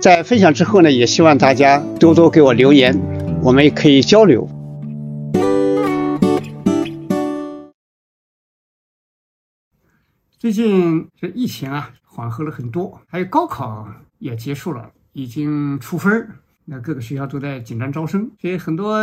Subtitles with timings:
[0.00, 2.98] 在分享之后呢，也希望大家多多给我留言，
[3.42, 4.48] 我们也可以交流。
[10.38, 13.86] 最近这疫情啊缓和了很多，还有高考
[14.18, 16.30] 也结束了，已经出分儿，
[16.64, 18.98] 那各个学校都在紧张招生，所以很多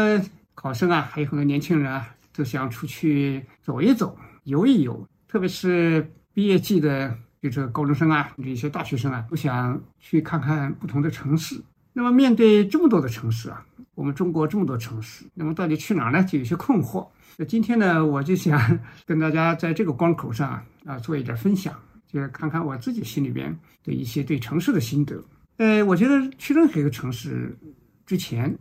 [0.56, 11.62] 考生啊，还有很多年轻人啊，都想出去走一走、游一游，特别是毕业季的，就是高中生啊，这些大学生啊，都想去看看不同的城市。
[11.94, 16.24] 那么面对这么多的城市啊，我们中国这么多城市，那么到底去哪儿呢？
[16.24, 17.08] 就有些困惑。
[17.38, 21.74] 那今天呢，我就想 跟大家在这个关口上啊做一点分享，
[22.08, 25.24] 就是看看我自己心里边的一些对城市的心得。
[25.58, 27.58] 呃，我觉得去任何一个城市
[28.06, 28.56] 之前，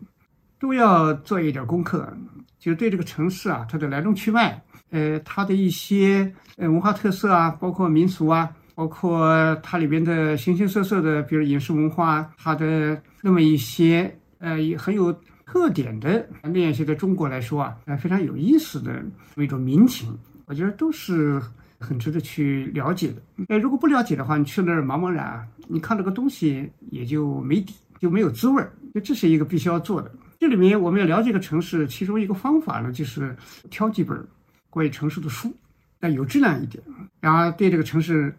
[0.59, 2.11] 都要做一点功课，
[2.59, 15.13] 就是对这个城市啊，它的来龙去脉，呃，它的一些呃文化特色啊，包括民俗啊，包括它里边的形形色色的，比如饮食文化，它的那么一些呃也很有。
[15.49, 18.93] 特点的那些在中国来说啊，呃，非常有意思的
[19.37, 20.13] 那么一种民情，
[20.47, 21.41] 我觉得都是
[21.79, 23.23] 很值得去了解的。
[23.49, 28.73] 呃，如果不了解的话，你去那儿茫茫然，你看这个东西也就没底，就没有滋味儿。
[28.93, 30.11] 就这是一个必须要做的。
[30.41, 33.35] 这里面我们要了解一个城市，其中一个方法呢，就是
[33.71, 34.21] 挑几本
[34.69, 35.55] 关于城市的书，
[36.01, 36.83] 那有质量一点，
[37.21, 38.35] 然后对这个城市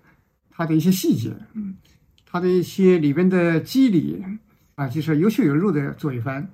[0.57, 1.77] 它的一些细节，嗯，
[2.25, 4.19] 它的一些里边的机理
[4.73, 6.49] 啊，就是有血有肉的做一番。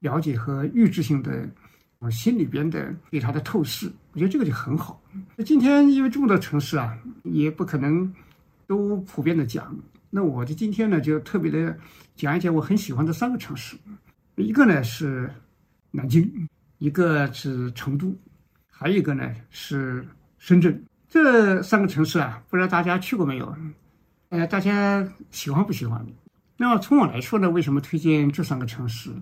[0.00, 1.48] 了解和预知性的，
[2.00, 5.00] 我心里边的对它的透视，我觉得这个就很好。
[5.36, 8.12] 那今天因为这么多城市啊，也不可能
[8.66, 9.74] 都普遍的讲。
[10.10, 11.78] 那我就今天呢，就特别的
[12.16, 13.76] 讲一讲我很喜欢的三个城市。
[14.34, 15.30] 一个呢是
[15.92, 16.48] 南京，
[16.78, 18.14] 一个是成都，
[18.68, 20.04] 还有一个呢是
[20.38, 20.84] 深圳。
[21.14, 23.56] 这三个城市啊，不知道大家去过没有？
[24.30, 26.04] 呃，大家喜欢不喜欢？
[26.56, 29.12] 那么从我来说呢，为什么推荐这三个城市？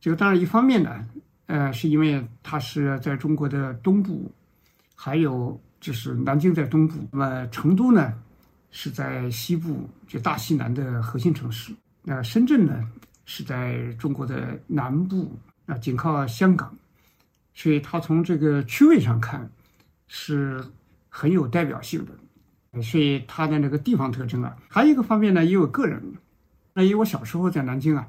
[0.00, 1.06] 这个当然一方面呢，
[1.46, 4.28] 呃，是因为它是在中国的东部，
[4.96, 8.12] 还有就是南京在东部，那么成都呢
[8.72, 11.72] 是在西部，就大西南的核心城市。
[12.02, 12.84] 那深圳呢
[13.26, 16.76] 是在中国的南部，啊，紧靠香港，
[17.54, 19.48] 所以它从这个区位上看
[20.08, 20.60] 是
[21.12, 22.82] 很有代表性的。
[22.82, 26.02] 所以它的那个地方特征啊，还有一个方面呢，也有个人。
[26.72, 28.08] 那因为我小时候在南京啊。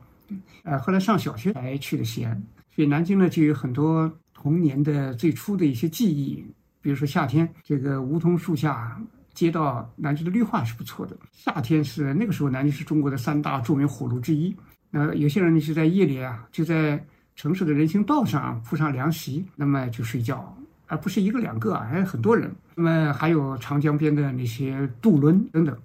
[0.63, 2.41] 呃，后来上小学才去的西安，
[2.73, 6.43] 所以南京呢就有很多童年的最初的一些记忆，
[6.81, 8.99] 比如说夏天，这个梧桐树下，
[9.33, 11.15] 街道，南京的绿化是不错的。
[11.33, 14.55] 夏天是那个时候，南京是中国的三大著名火炉之一。
[14.89, 17.05] 那有些人呢是在夜里啊，就在
[17.35, 20.57] 城市的人行道上铺上凉席，那么就睡觉，
[20.87, 22.53] 而不是一个两个啊，还有很多人。
[22.75, 25.77] 那么还有长江边的那些渡轮等等，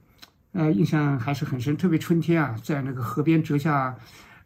[0.52, 1.76] 呃，印象还是很深。
[1.76, 3.96] 特别春天啊，在那个河边折下。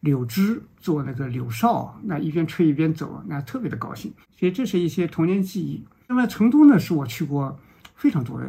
[0.03, 4.13] 柳枝做那个柳哨，那一边吹一边走，那特别的高兴。
[4.37, 5.81] 所以这是一些童年记忆。
[6.09, 7.57] 那么成都呢，是我去过
[7.95, 8.43] 非常多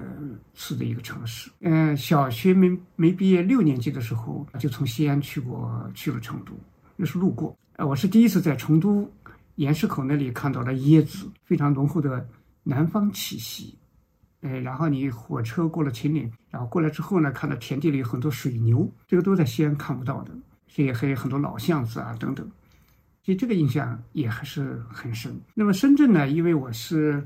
[0.55, 1.51] 次的一个城市。
[1.59, 6.53] 嗯，小学没没毕业六年级的时候，就从西安去过去了成都，
[6.95, 7.55] 那是路过。
[7.75, 9.07] 呃，我是第一次在成都
[9.55, 12.27] 盐市口那里看到了椰子，非常浓厚的
[12.63, 13.77] 南方气息。
[14.41, 20.31] 哎，然后你火车过了秦岭，然后过来之后呢，看到田地里有很多水牛，这个都在西安看不到的。
[20.67, 22.43] 所以还有很多老巷子啊等等，
[23.23, 25.39] 所以这个印象也还是很深。
[25.53, 26.27] 那么深圳呢？
[26.27, 27.23] 因为我是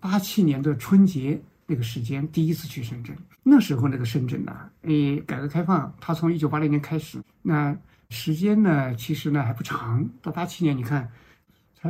[0.00, 7.76] 八七年的春节那个时间第一次去深圳，那时候那个深圳呢，诶，改革开放，它从一九八零年开始，那
[8.08, 11.06] 时间呢其实呢还不长，到八七年你看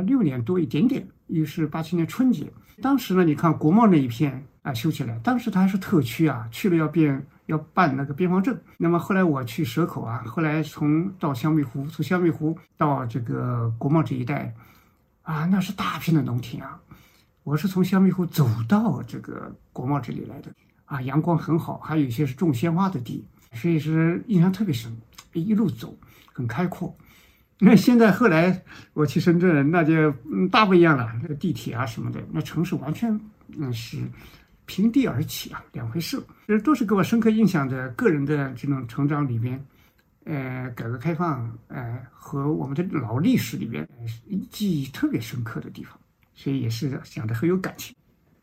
[0.01, 1.07] 六年多一点点。
[1.27, 2.51] 于是八七年春节，
[2.81, 8.57] 当时呢你看国贸那一片啊修起来，当时它还是特区啊，去了要变要办那个边防证。
[8.77, 14.53] 那么后来我去蛇口啊，后来从到香蜜湖，从香蜜湖到这个国贸这一带，
[15.23, 16.79] 啊，那是大片的农田啊。
[17.43, 20.51] 我是从香蜜湖走到这个国贸这里来的，
[20.85, 24.95] 啊，阳光很好，还有一些是种鲜花的地，所以是印象特别深。
[25.33, 25.93] 一路走
[26.33, 26.95] 很开阔。
[27.59, 28.63] 那现在后来
[28.93, 33.19] 我去深圳，那就嗯大不一样了，那个地铁啊什么的，那城市完全
[33.57, 33.97] 嗯是。
[34.69, 36.21] 平地而起啊，两回事。
[36.45, 39.65] 这都是给我深刻印象的个人的这种成长里边，
[40.25, 43.87] 呃，改革开放，呃，和我们的老历史里边，
[44.51, 45.97] 记忆特别深刻的地方，
[46.35, 47.95] 所以也是讲的很有感情。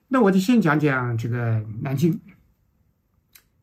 [0.09, 2.19] 那我就先讲讲这个南京。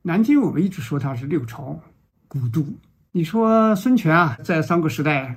[0.04, 1.80] 南京我们一直说它是六朝
[2.28, 2.64] 古都。
[3.14, 5.36] 你说孙权啊，在三国时代，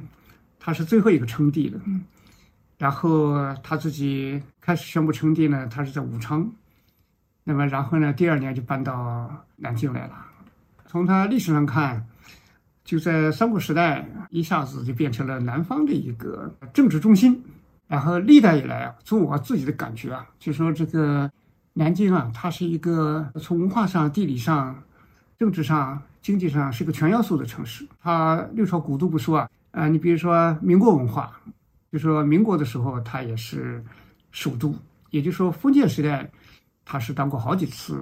[0.61, 1.76] 他是最后一个称帝的，
[2.79, 3.35] 然后
[3.65, 6.49] 他自己开始宣布称帝呢，他是在武昌。
[7.43, 8.12] 那么，然后呢？
[8.12, 10.25] 第二年就搬到南京来了。
[10.87, 12.06] 从他历史上看，
[12.85, 17.43] 就在三国时代，一下子就变成了南方的一个政治中心。
[17.88, 21.29] 然后历代以来啊，从我自己的感觉啊，就说这个
[21.73, 24.81] 南京啊，它是一个从文化上、地理上、
[25.38, 27.87] 政治上、经济上是个全要素的城市。
[28.03, 31.38] 它六朝古都不说啊，啊，你比如说民国文化，
[31.93, 33.85] 就说民国的时候，它也是
[34.32, 34.75] 首都，
[35.11, 36.31] 也就是说封建时代。
[36.87, 37.99] 它是当过好几次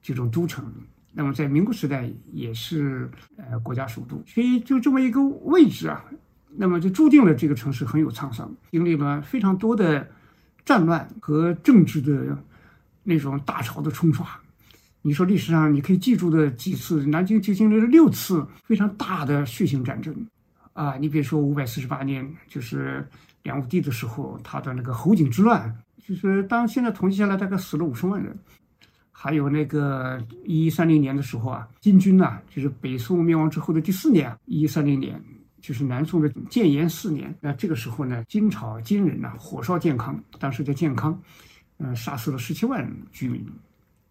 [0.00, 0.64] 这种都城，
[1.12, 6.04] 那么在民国时代也是呃国家首都，所以就这么一个位置啊，
[6.56, 10.08] 那么就注定了这个城市很有沧桑，经历了非常多的
[10.64, 12.38] 战乱和政治的
[13.02, 14.24] 那种大潮的冲刷。
[15.08, 20.14] 你说历史上你可以记住的几次，南京就经历了六次非常大的血腥战争
[20.74, 20.98] 啊！
[20.98, 23.08] 你比如说五百四十八年，就是
[23.42, 25.74] 梁武帝的时候，他的那个侯景之乱。
[26.06, 28.38] 就是当现在统计下来，大概死了五十万人。
[29.10, 35.18] 还有那个一一三零年的时候啊，金军呐，就是北宋灭亡之后的第四年，一一三零年，
[35.62, 37.34] 就是南宋的建炎四年。
[37.40, 41.18] 那这个时候呢，金朝金人呐，火烧建康，当时叫建康，
[41.78, 43.44] 嗯，杀死了十七万居民，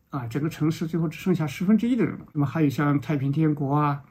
[0.09, 2.25] 啊，整个城市最后只剩下十分之一的人了。
[2.33, 4.01] 那么还有像太平天国啊，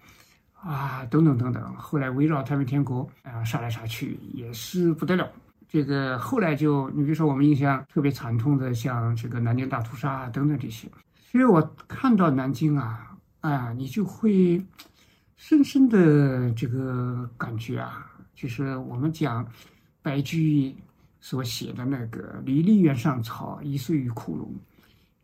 [0.55, 5.29] 啊，等等等等，后来围绕太平天国啊，杀来杀去也是不得了。
[5.69, 10.89] 这个后来就，你比如说我们印象特别惨痛的，像这个南京大屠杀啊等等这些，
[11.31, 14.65] 所以我看到南京啊，啊，你就会
[15.37, 19.45] 深深的这个感觉啊，就是我们讲
[20.03, 20.77] 白居易
[21.21, 24.55] 所写的那个“离离原上草，一岁玉枯荣，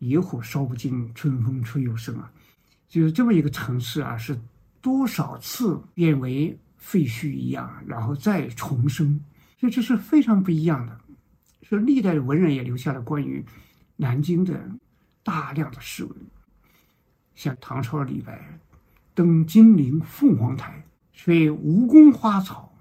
[0.03, 2.33] 野火烧不尽，春风吹又生”啊，
[2.89, 4.37] 就是这么一个城市啊，是
[4.81, 9.21] 多少次变为废墟一样，然后再重生。
[9.61, 11.01] 所以这是非常不一样的，
[11.63, 13.45] 说历代的文人也留下了关于
[13.95, 14.61] 南京的
[15.23, 16.17] 大量的诗文，
[17.37, 18.59] 像唐朝李白
[19.15, 22.75] 登金陵凤凰台，所以吴宫花草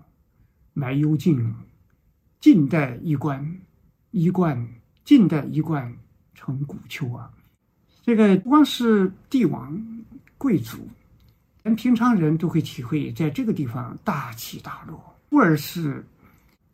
[0.73, 1.53] 埋幽径，
[2.39, 3.61] 晋代衣冠
[4.09, 4.67] 衣冠
[5.05, 5.95] 晋代衣冠
[6.41, 7.31] 成古丘啊。
[8.01, 9.79] 这个不光是帝王
[10.37, 10.87] 贵族，
[11.61, 14.99] 连平常人都会体会，在这个地方大起大落，
[15.29, 16.03] 忽而是。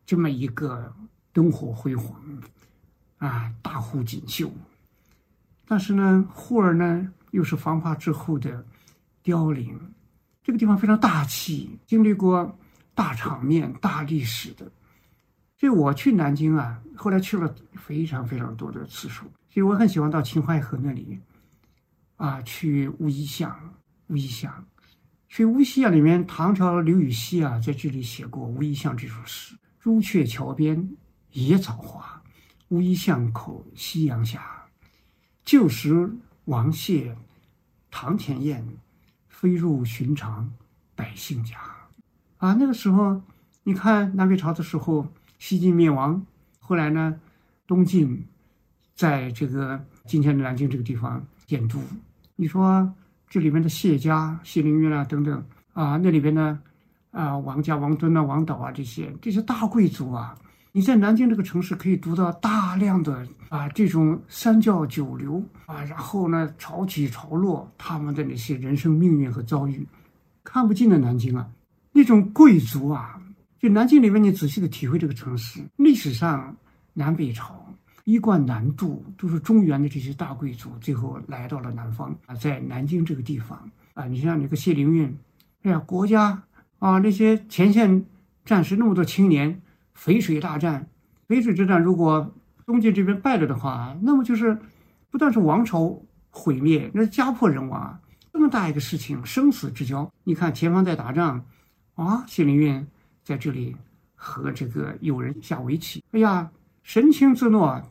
[0.09, 0.89] 这么一个
[1.33, 2.17] 灯火辉煌，
[3.17, 4.49] 啊，大户锦绣，
[5.67, 8.65] 但是呢，忽而呢，又是繁华之后的
[9.21, 9.77] 凋零。
[10.41, 12.57] 这个地方非常大气，经历过
[12.95, 14.71] 大场面、大历史的。
[15.59, 19.25] 所以我去南京啊，后来去了非常非常多的次数。
[19.57, 21.17] 所以我很喜欢到秦淮河那里，
[22.17, 23.73] 啊，去乌衣巷，
[24.05, 24.67] 乌衣巷。
[25.29, 29.57] 所以乌衣巷里面，唐朝刘禹锡啊，在这里写过《乌衣巷》这首诗。
[29.79, 30.87] 朱雀桥边
[31.31, 32.21] 野草花，
[32.67, 34.67] 乌衣巷口夕阳下。
[35.43, 36.13] 旧时
[36.45, 37.17] 王谢
[37.89, 38.63] 堂前燕，
[39.27, 40.53] 飞入寻常
[40.95, 41.57] 百姓家。
[42.37, 43.23] 啊，那个时候，
[43.63, 45.07] 你看南北朝的时候，
[45.39, 46.23] 西晋灭亡，
[46.59, 47.19] 后来呢，
[47.65, 48.27] 东晋
[48.97, 51.79] 在这个今天的南京这个地方建都。
[52.35, 52.91] 你说
[53.29, 56.59] 这里面的谢家、谢灵运啊等等啊，那里边呢？
[57.11, 60.37] 啊，王家、王敦啊、王导啊，这些这些大贵族啊，
[60.71, 69.87] 你在南京这个城市可以读到大量的啊这种三教九流啊，然后呢潮起潮落，他们的那些人生命运和遭遇，
[70.43, 71.47] 看不尽的南京啊，
[71.91, 73.19] 那种贵族啊，
[73.59, 76.55] 就南京里面你仔细的体会这个城市历史上
[76.93, 77.65] 南北朝
[78.07, 85.13] 衣冠南渡，都是中原的这些大贵族，最后来到了南方啊，在南京这个地方啊，你像那个谢灵运，
[85.63, 86.41] 哎呀，国家。
[86.79, 88.05] 啊，那些前线
[88.45, 89.59] 战士那么多青年，
[89.97, 90.87] 淝水大战，
[91.27, 92.31] 淝水之战，如果
[92.67, 94.55] 东晋这边败了的话，那么就是
[95.09, 95.99] 不但是王朝
[96.29, 97.99] 毁灭，那是家破人亡，
[98.31, 101.43] 这么大一个事情，生死之交，你看前方在打仗，
[101.95, 102.87] 啊，谢灵运
[103.23, 103.75] 在这里
[104.13, 106.51] 和这个友人下围棋，哎呀，
[106.83, 107.81] 神情自若，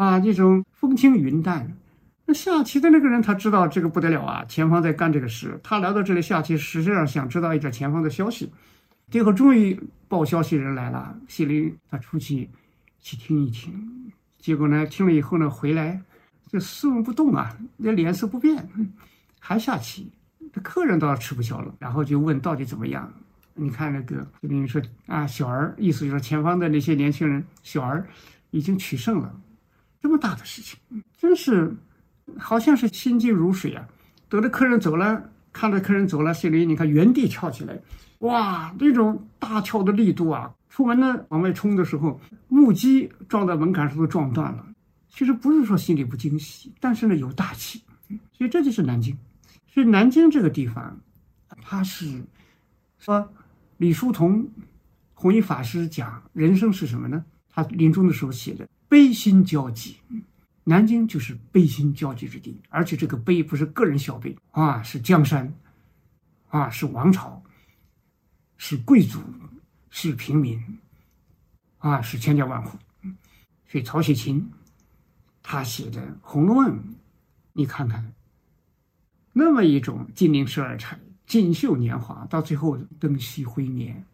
[0.00, 1.76] 啊，这种风轻云淡。
[2.24, 8.50] 那下棋的那个人他知道这个不得了啊，前方在干这个事，他来到这里下棋，实际上想知道一点前方的消息。
[9.10, 9.78] 最后终于
[10.08, 12.48] 报消息人来了，心里他出去
[12.98, 16.00] 去听一听，结果呢，听了以后呢，回来
[16.48, 18.70] 就斯文不动啊，那脸色不变。
[19.38, 20.10] 还下棋，
[20.50, 23.12] 这客人倒吃不消了，然后就问到底怎么样？
[23.52, 28.08] 你看那个，就等于说啊，小儿意思就是前方的那些年轻人，小儿
[28.50, 29.38] 已经取胜了，
[30.00, 30.78] 这么大的事情，
[31.18, 31.76] 真是
[32.38, 33.86] 好像是心静如水啊。
[34.28, 37.78] 等着客人走了，看着客人走了，心里你看原地跳起来，
[38.20, 40.54] 哇，那种大跳的力度啊！
[40.68, 44.66] 出门呢往外冲的时候，木屐撞在门槛上都撞断了。
[45.08, 47.82] 其实不是说心里不惊喜，但是呢有大气，
[48.32, 49.18] 所以这就是南京。
[49.66, 50.98] 所以南京这个地方，
[51.60, 52.22] 它是
[52.98, 53.32] 说
[53.78, 54.48] 李叔同
[55.14, 57.24] 弘一法师讲人生是什么呢？
[57.52, 59.98] 他临终的时候写的“悲心交集”，
[60.64, 65.54] 南京就是悲心交集之地，而且这个悲不是个人小悲啊，是江山，
[66.48, 67.40] 啊是王朝，
[68.56, 69.22] 是贵族，
[69.90, 70.60] 是平民，
[71.78, 72.76] 啊是千家万户。
[73.68, 74.50] 所以曹雪芹
[75.40, 76.76] 他写的《红楼梦》，
[77.52, 78.12] 你看看。
[79.32, 84.04] 那么一种金陵十二钗、锦绣年华，到最后灯熄灰灭，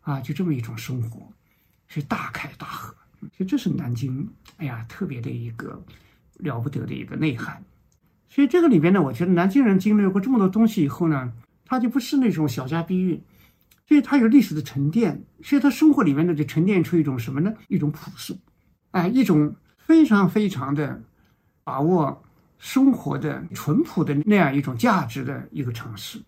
[0.00, 1.30] 啊，就这么一种生活，
[1.86, 2.96] 是大开大合。
[3.32, 5.82] 所以这是南京，哎呀，特别的一个
[6.38, 7.62] 了不得的一个内涵。
[8.28, 11.32] 所以这个里边呢，我觉得南京人经历过这么多东西以后呢，
[11.64, 13.22] 他就不是那种小家碧玉，
[13.88, 17.54] 所以他有历史的沉淀，所以他生活里面呢就沉淀出一种什么呢？
[17.68, 18.38] 一种朴素，
[18.90, 21.02] 哎，一种非常非常的
[21.64, 22.22] 把握。
[22.58, 26.18] 生活的淳朴的那样一种价值的一个城市，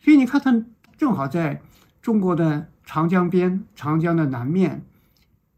[0.00, 0.64] 所以你看，它
[0.96, 1.60] 正好在
[2.00, 4.86] 中国的长江边、长江的南面，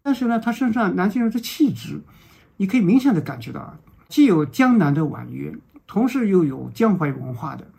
[0.09, 2.00] 但是呢，他身上南京人的气质，
[2.57, 5.55] 你可以明显的感觉到啊，既有江南的婉约，
[5.87, 7.71] 同时又有江淮文化的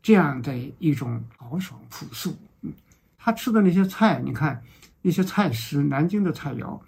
[0.00, 2.36] 这样的一种豪爽朴素。
[2.62, 2.72] 嗯，
[3.18, 4.62] 他吃的那些菜，你看
[5.02, 6.78] 那些菜食，南京的菜肴，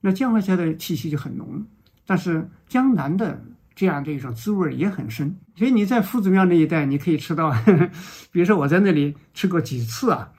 [0.00, 1.66] 那江淮菜的气息就很浓，
[2.06, 3.42] 但是江南的。
[3.72, 7.90] 这样的一种滋味也很深，所以你在夫子庙那一带，你可以吃到呵呵，
[8.30, 10.30] 比如说我在那里吃过几次啊，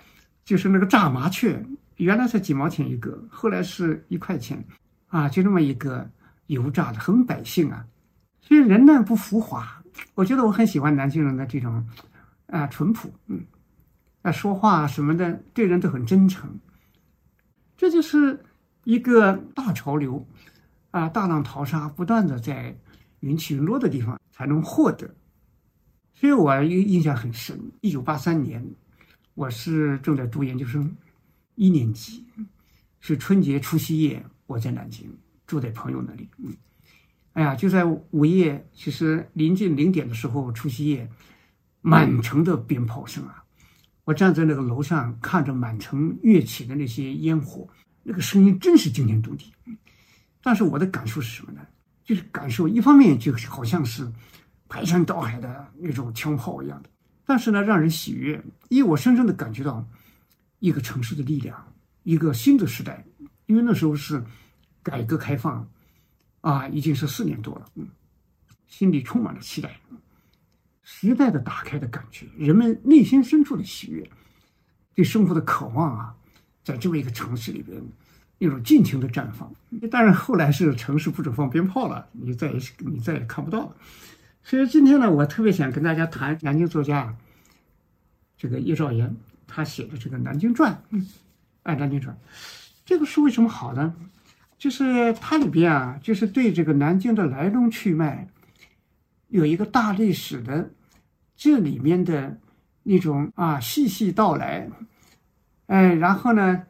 [0.46, 1.66] 就是那个炸麻雀，
[2.04, 4.64] 原来才几毛钱一个，后来是一块钱，
[5.08, 6.10] 啊，就那么一个
[6.48, 7.86] 油炸的，很百姓啊。
[8.42, 9.84] 所以人呢不浮华，
[10.16, 11.88] 我觉得我很喜欢南京人的这种
[12.48, 13.42] 啊淳朴，嗯，
[14.22, 16.50] 啊说话什么的对人都很真诚，
[17.78, 18.44] 这就是
[18.84, 20.28] 一个大潮流，
[20.92, 22.76] 啊大浪淘沙，不断的在。
[23.22, 25.08] 云起云落的地方才能获得，
[26.16, 27.56] 所以我印印象很深。
[27.82, 28.68] 一九八三年，
[29.36, 30.92] 我是正在读研究生，
[31.56, 32.26] 一年级，
[33.00, 35.12] 是春节除夕夜，我在南京
[35.46, 36.30] 住在朋友那里。
[36.38, 36.54] 嗯，
[37.34, 41.10] 哎呀，就在午夜，其实临近零点的时候，除夕夜，
[41.82, 43.44] 满城的鞭炮声啊！
[44.04, 47.68] 我站在那个楼上，看着满城跃起的那些烟火，
[48.04, 49.54] 那个声音真是惊天动地。
[50.44, 51.62] 但是我的感受是什么呢？
[52.04, 54.12] 就是感受，一方面就是好像是
[54.68, 56.90] 排山倒海的那种枪炮一样的，
[57.26, 59.88] 但是呢，让人喜悦，因为我深深的感觉到
[60.62, 63.04] 一个城市的力量，一个新的时代。
[63.48, 64.24] 因为那时候是
[64.82, 65.70] 改革开放
[66.40, 67.86] 啊，已经是四年多了，嗯，
[68.68, 69.78] 心里充满了期待，
[70.82, 74.10] 时代的打开的感觉，人们内心深处的喜悦，
[74.96, 76.16] 对生活的渴望啊，
[76.64, 77.84] 在这么一个城市里边。
[78.44, 79.54] 那种尽情的绽放，
[79.92, 83.76] 当然后来是城市不准放鞭炮了，你再也你再也看不到了。
[84.42, 87.16] 所以今天呢，我特别想跟大家谈南京作家
[88.36, 89.16] 这个叶兆言
[89.52, 90.72] 他写的这个《南京传》。
[90.92, 91.06] 嗯，
[91.64, 92.16] 哎，《南京传》
[92.86, 93.94] 这个书为什么好呢？
[94.58, 98.28] 就是它里边啊，就是对这个南京的来龙去脉
[99.28, 100.72] 有一个大历史的
[101.36, 102.40] 这里面的
[102.84, 104.70] 那种啊细细道来，
[105.68, 106.64] 哎，然后呢。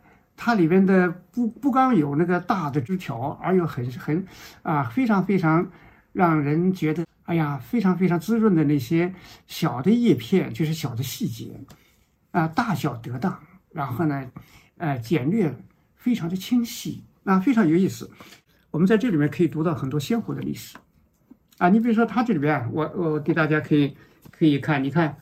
[0.44, 4.26] 它里边的不不光有那个大的枝条，而又很很
[4.64, 5.70] 啊非常非常
[6.14, 9.14] 让人觉得哎呀非常非常滋润的那些
[9.46, 11.52] 小的叶片，就是小的细节
[12.32, 13.40] 啊，大小得当，
[13.72, 14.32] 然后呢，
[14.78, 15.56] 呃简略，
[15.96, 18.10] 非常的清晰啊，非常有意思。
[18.72, 20.78] 我们在这里面可以读到很多鲜活的历史
[21.58, 23.96] 啊，你比如说它这里边，我我给大家可以
[24.32, 25.18] 可以看，你看。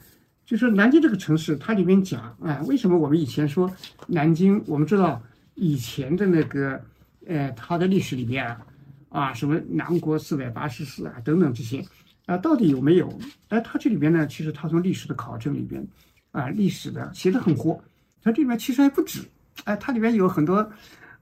[0.45, 3.71] 就是南京这个城市，它里面讲，哎，为什么我们以前说
[4.07, 4.59] 南京？
[4.65, 5.21] 我们知道
[5.53, 6.83] 以前的那个，
[7.27, 8.65] 呃，它的历史里面啊，
[9.09, 11.85] 啊，什么南国四百八十寺啊，等等这些，
[12.25, 13.15] 啊，到底有没有？
[13.49, 15.87] 哎，它这里边呢，其实它从历史的考证里边，
[16.31, 17.81] 啊，历史的写的很活。
[18.21, 19.21] 它这里面其实还不止，
[19.63, 20.69] 哎，它里面有很多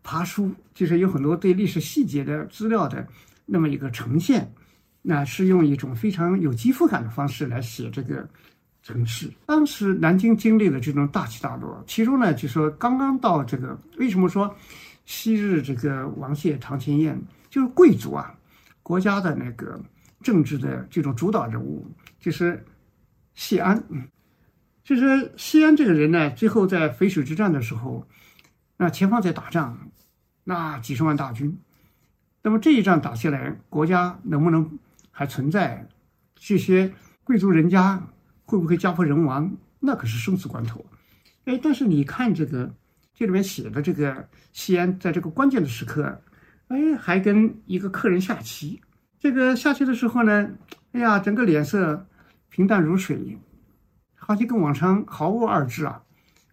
[0.04, 3.08] 爬书，就是有很多对历史细节的资料的
[3.46, 4.52] 那么一个呈现，
[5.02, 8.28] 那是用一种非常有肌肤感的方式来写这个
[8.84, 9.32] 城市。
[9.46, 14.56] 当时南京经历了这种大起大落，其中呢，就说刚刚到这个，为什么说
[15.06, 18.34] 昔日这个王谢堂前燕，就是贵族啊，
[18.84, 19.80] 国家的那个。
[20.24, 21.86] 政治的这种主导人物
[22.20, 22.62] 就是
[23.36, 23.82] 谢安，
[24.88, 28.08] 就是西安这个人呢，最后在淝水之战的时候，
[28.77, 29.77] 那前方在打仗，
[30.46, 31.60] 那几十万大军，
[32.41, 34.79] 那么这一仗打下来，国家能不能
[35.12, 35.86] 还存在？
[36.36, 36.94] 这些
[37.25, 38.01] 贵族人家
[38.46, 39.58] 会不会家破人亡？
[39.82, 40.86] 那可是生死关头。
[41.44, 42.74] 哎，但是你看这个
[43.13, 46.22] 这里面写的这个西安，在这个关键的时刻，
[46.70, 48.79] 哎，还跟一个客人下棋。
[49.20, 50.50] 这个下棋的时候呢，
[50.94, 52.08] 哎呀，整个脸色
[52.48, 53.38] 平淡如水，
[54.28, 56.04] 好像跟往常毫无二致啊。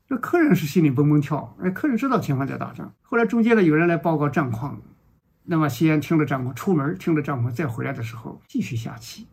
[0.08, 2.94] 这客人是心里蹦蹦跳，哎，客人知道前方在打仗。
[3.02, 4.80] 后来中间呢，有人来报告战况，
[5.42, 9.26] 那么西安听了战况，出门听了战况，再回来的时候继续下棋，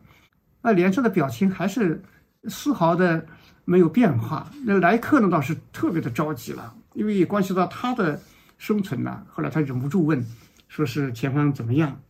[0.60, 2.02] 那，脸上的表情还是
[2.48, 3.24] 丝毫的
[3.64, 4.50] 没有变化。
[4.64, 8.20] 那来客呢倒是特别的着急了，因为关系到他的
[8.58, 9.22] 生存呐。
[9.28, 10.26] 后来他忍不住问，
[10.66, 12.00] 说是前方怎么样？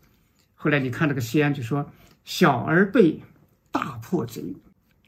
[0.54, 1.84] 后来你看这个西安就说
[2.24, 3.20] ：“小儿被
[3.72, 4.56] 大破贼，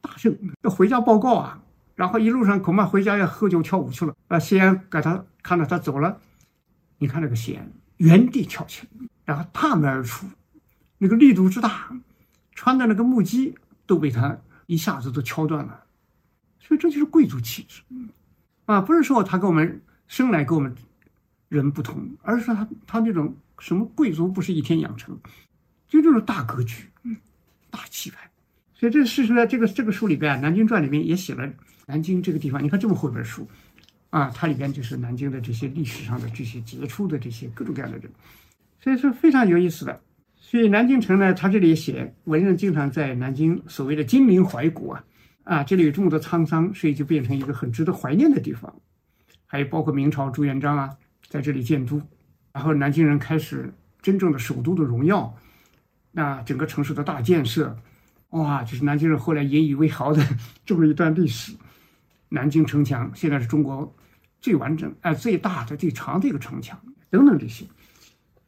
[0.05, 1.63] 大胜，要回家报告啊！
[1.95, 4.15] 然后一路上恐怕回家要喝酒跳舞去了。
[4.29, 6.21] 啊，西安给他看到他走了，
[6.99, 10.27] 你看那个西安原地跳起来，然后踏门而出，
[10.99, 11.91] 那个力度之大，
[12.53, 13.55] 穿的那个木屐
[13.87, 15.85] 都被他一下子都敲断了。
[16.61, 17.83] 所以这就是贵族气质
[18.67, 18.83] 啊！
[18.83, 20.75] 不是说他跟我们生来跟我们
[21.49, 25.17] 人不同，而是说他他那种。”什么贵族不是一天养成？
[25.87, 26.91] 就这种大格局，
[27.71, 28.29] 大气派。
[28.75, 31.49] 所以这事实呢，这个这个书里边，《南京传》里面也写了
[31.87, 32.63] 南京这个地方。
[32.63, 33.49] 你看这么厚本书，
[34.11, 38.11] 啊，它里边就是南京的这些历史上的这些杰出的这些各种各样的人，
[38.81, 40.01] 所以说非常有意思的。
[40.37, 45.05] 所以南京城呢，他这里写文人经常在南京所谓的金陵怀古啊，
[45.45, 48.75] 啊，这里有这么多沧桑，所以就变成一个很值得怀念的地方。
[49.47, 50.91] 还有包括明朝朱元璋啊，
[51.29, 52.01] 在这里建都。
[52.53, 55.35] 然后南京人开始真正的首都的荣耀，
[56.13, 57.77] 那整个城市的大建设，
[58.35, 60.25] 哇，就是南京人后来引以为豪的
[60.67, 61.53] 这么一段历史。
[62.29, 63.95] 南京城墙现在是中国
[64.41, 66.79] 最完整、哎最大的、最长的一个城墙，
[67.11, 67.65] 等等这些。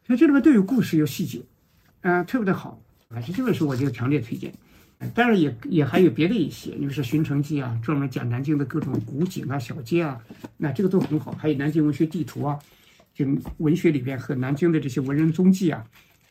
[0.05, 1.41] 所以这里面都有故事、有细节，
[2.01, 2.81] 嗯，特别的好。
[3.09, 4.53] 啊，这本书我就强烈推荐。
[5.15, 10.19] 当然也也还有别的一些，比如说《寻城记》啊，专门讲南京的各种古井啊、小街啊，
[10.57, 11.33] 那这个都很好。
[11.33, 12.59] 还有南京文学地图啊。
[13.15, 13.25] 就
[13.57, 15.83] 文学里边和南京的这些文人踪迹啊，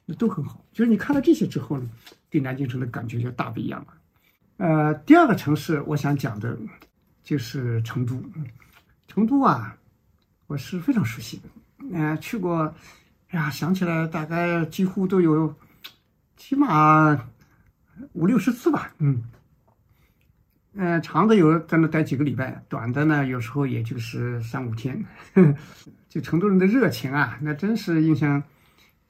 [0.06, 0.64] 那都很好。
[0.72, 1.90] 就是你看到这些之后呢，
[2.30, 3.88] 对南京城的感觉就大不一样了。
[4.58, 6.58] 呃，第二个城市我想讲的，
[7.24, 8.22] 就是成都。
[9.08, 9.76] 成都啊，
[10.48, 11.44] 我是非常熟悉的。
[11.92, 12.74] 嗯，去过，
[13.32, 15.54] 呀，想起来大概几乎都有，
[16.38, 17.30] 起码
[18.14, 18.94] 五六十次吧。
[19.00, 19.24] 嗯。
[20.78, 25.02] 嗯，长的有在那待几个礼拜，短的呢，有时候也就是三五天。
[26.10, 28.42] 就成都人的热情啊，那真是印象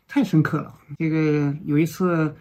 [0.07, 0.75] 太深刻了。
[0.97, 2.35] 这个有一次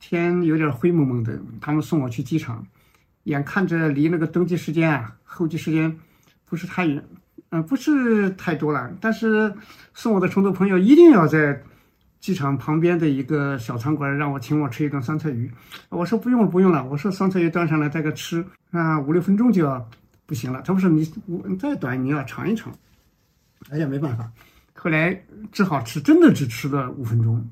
[0.00, 2.66] 天有点灰蒙蒙的，他们送我去机场，
[3.24, 5.96] 眼看着离那个登机时间啊、候机时间
[6.44, 7.04] 不是太远，
[7.50, 8.90] 嗯，不是太多了。
[9.00, 9.54] 但是
[9.94, 11.62] 送我的成都朋友一定要在。
[12.20, 15.50] 机场旁边的一个小餐馆，让我请我吃一顿酸菜鱼。
[15.88, 16.84] 我说不用了，不用了。
[16.84, 19.88] 我说酸菜鱼端上来，再个吃啊，五六分钟就要
[20.26, 20.60] 不行了。
[20.60, 22.70] 他说你你再短，你要尝一尝。
[23.70, 24.30] 哎呀，没办法，
[24.74, 25.18] 后来
[25.50, 27.42] 只好吃，真的只吃了五分钟。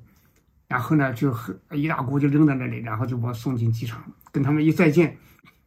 [0.69, 1.35] 然后呢，就
[1.73, 5.17] 一大锅就扔在那里，然后就把我送进机场，跟他们一再见，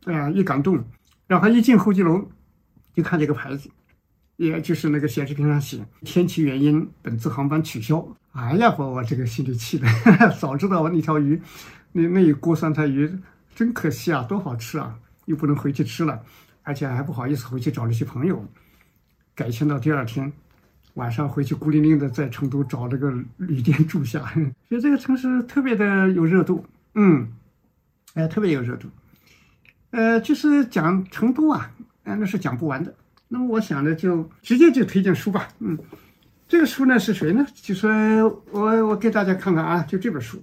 [0.06, 0.84] 哎呀，一感动。
[1.28, 2.30] 然后一进候机楼，
[2.94, 3.70] 就看这个牌子。
[4.38, 8.08] 也就是那个显示屏上写天气原因，本次航班取消。
[8.32, 9.88] 哎呀，把我这个心里气的，
[10.40, 11.40] 早知道我那条鱼，
[11.92, 13.12] 那那一锅酸菜鱼
[13.54, 16.24] 真可惜啊，多好吃啊，又不能回去吃了，
[16.64, 18.44] 而且还不好意思回去找那些朋友，
[19.36, 20.32] 改签到第二天
[20.96, 24.20] 晚上回去孤零零的在成都找这个旅店住下。
[24.68, 27.32] 所以这个城市特别的有热度，嗯，
[28.14, 28.90] 哎，特别有热度。
[29.92, 31.72] 呃，就是讲成都啊，
[32.04, 32.94] 哎，那是讲不完的。
[33.28, 35.48] 那么我想呢，就直接就推荐书吧。
[35.60, 35.78] 嗯，
[36.48, 37.46] 这个书呢是谁呢？
[37.54, 37.90] 就说
[38.52, 40.42] 我我给大家看看啊，就这本书。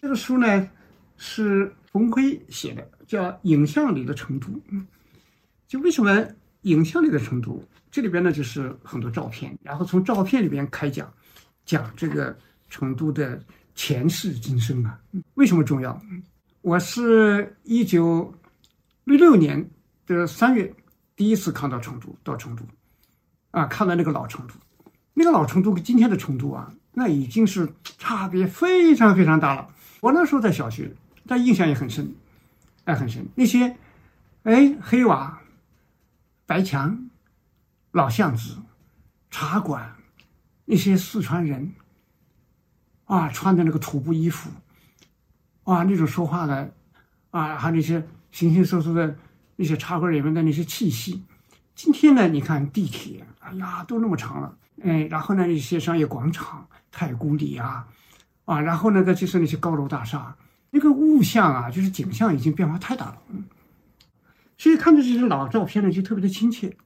[0.00, 0.68] 这个书呢
[1.16, 4.48] 是冯辉写的，叫《影像里的成都》。
[4.70, 4.86] 嗯，
[5.68, 6.26] 就为什么
[6.62, 7.62] 影像里的成都？
[7.92, 11.12] 这里边呢就是很多照片，然后从照片里边开讲，
[11.66, 12.34] 讲这个
[12.70, 13.38] 成都的
[13.74, 14.98] 前世今生啊。
[15.34, 16.00] 为什么重要？
[16.62, 18.32] 我是一九
[19.04, 19.70] 六六年
[20.06, 20.74] 的三月
[21.14, 22.64] 第一次看到成都，到成都，
[23.50, 24.54] 啊，看到那个老成都，
[25.12, 29.68] 那个老成都跟今天的成都啊，那已经是差别非常非常大了。
[30.00, 30.90] 我那时候在小学，
[31.26, 32.10] 但印象也很深，
[32.84, 33.22] 哎，很深。
[33.34, 33.76] 那些，
[34.44, 35.38] 哎，黑瓦、
[36.46, 36.98] 白墙、
[37.92, 38.56] 老巷子、
[39.30, 39.94] 茶馆，
[40.64, 41.72] 那些四川人，
[43.04, 44.50] 啊，穿的那个土布衣服。
[45.64, 46.74] 啊，那种说话的，
[47.30, 49.16] 啊，还有那些形形色色的
[49.54, 51.22] 那些茶馆里面的那些气息。
[51.74, 57.86] 今天呢，你看地铁，哎呀，都那么长了，哎，然后呢，一些商业广场、太古里啊，
[58.44, 60.36] 啊，然后呢，再就是那些高楼大厦，
[60.70, 63.18] 那个物象啊，就是景象已经变化太大了。
[63.28, 63.44] 嗯，
[64.58, 66.76] 所以看着这些老照片呢，就特别的亲切，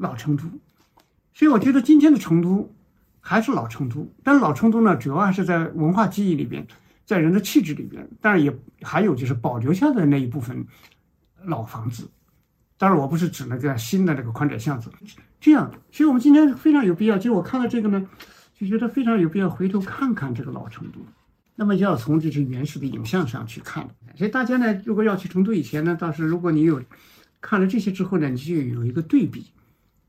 [0.00, 0.44] 老成都。
[1.32, 2.74] 所以我觉得今天的成都
[3.20, 6.66] 还是老成都，但是老成都呢，主要还是在文化记忆里边。
[7.06, 10.64] 在人的气质里边，当然也还有就是保留下的那一部分
[11.42, 12.08] 老房子。
[12.78, 14.88] 当然，我不是指那个新的那个宽窄巷子。
[15.40, 17.18] 这样，所以我们今天非常有必要。
[17.18, 18.08] 就我看到这个呢，
[18.54, 21.00] 就觉得非常有必要回头看看这个老成都。
[21.56, 23.88] 那么，要从这些原始的影像上去看。
[24.14, 26.80] 所以大家呢，如果要去成都以前呢，倒是如果你有
[27.40, 29.46] 看了这些之后呢，你就有一个对比，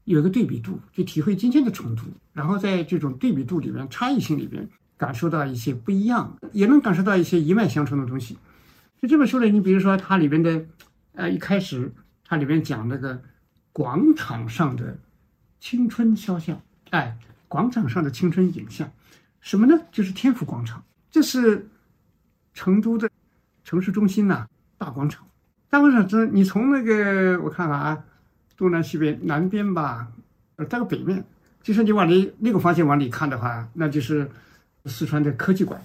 [0.05, 2.03] 有一个对比度，就体会今天的成都。
[2.33, 4.69] 然后在这种对比度里面，差异性里边。
[4.97, 8.37] 感受到一些不一样，也能感受到一些一脉相承的东西。
[9.01, 10.63] 就这本书呢，你比如说它里边的，
[11.13, 11.91] 呃，一开始
[12.23, 13.19] 它里边讲那个
[13.73, 14.99] 广场上的
[15.59, 16.61] 青春肖像，
[16.91, 18.91] 哎，广场上的青春影像，
[19.39, 19.75] 什么呢？
[19.91, 21.67] 就是天府广场，这是
[22.53, 23.09] 成都的
[23.63, 24.45] 城市中心呐，
[24.77, 25.25] 大广场。
[25.67, 28.03] 大广场这，你从那个我看看啊，
[28.61, 30.07] 东南西北南边吧，
[30.57, 31.23] 呃，到北面，
[31.63, 34.29] 就是你往里那个方向往里看的话，那就是。
[34.85, 35.79] 四川的科技馆，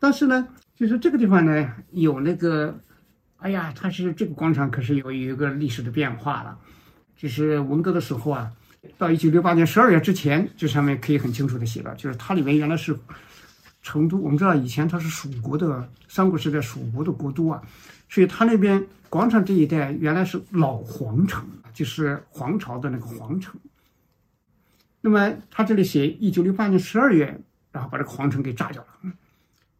[0.00, 2.76] 但是呢，就是这个地方呢有那个，
[3.36, 6.58] 哎呀，它是这个广场可是有有一个历史的变化了，
[7.16, 8.50] 就是文革的时候啊，
[8.98, 12.98] 到一九六八年十二月之前，这上面可以很清楚的写了，就是它里面原来是
[13.80, 17.62] 成都，我们知道以前它是蜀国的三国时代蜀国的国都啊，
[18.08, 23.54] 所以它那边广场这一带原来是老皇城，就是皇朝的那个皇城。
[25.00, 27.40] 那么他这里写一九六八年十二月。
[27.72, 29.12] 然后把这个皇城给炸掉了，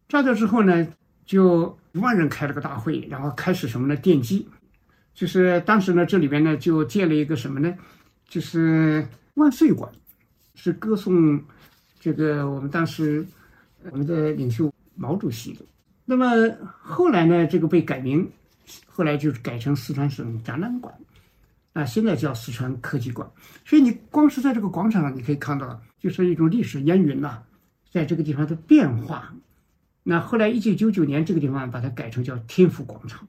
[0.07, 0.87] 炸掉之后呢，
[1.25, 3.97] 就一万人开了个大会，然后开始什么呢？
[3.97, 4.47] 奠基，
[5.15, 7.75] 就是当时呢，这里边呢就建了一个什么呢？
[8.27, 9.91] 就是万岁馆，
[10.53, 11.41] 是歌颂
[11.99, 13.25] 这个我们当时
[13.89, 15.65] 我们的领袖毛主席的。
[16.09, 16.27] 那么
[16.81, 18.31] 后来呢，这个被改名，
[18.87, 20.95] 后来就改成四川省展览馆，
[21.73, 23.29] 啊，现在叫四川科技馆。
[23.65, 27.43] 所以你光是在这个广场上，你可以看到，就是一种历史烟云呐。
[27.89, 29.33] 在这个地方的变化，
[30.03, 33.27] 那后来一九九九年这个地方把它改成叫天府广场，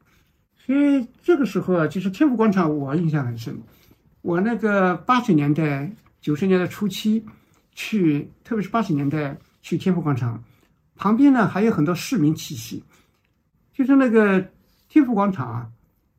[0.56, 3.56] 所以这个时候啊，就是天府广场，我印象很深。
[4.20, 7.24] 我那个八十年代、九十年代初期
[7.72, 10.42] 去，特别是八十年代去天府广场，
[10.98, 12.84] 旁边呢还有很多市民气息，
[13.72, 14.46] 就是那个
[14.88, 15.68] 天府广场啊，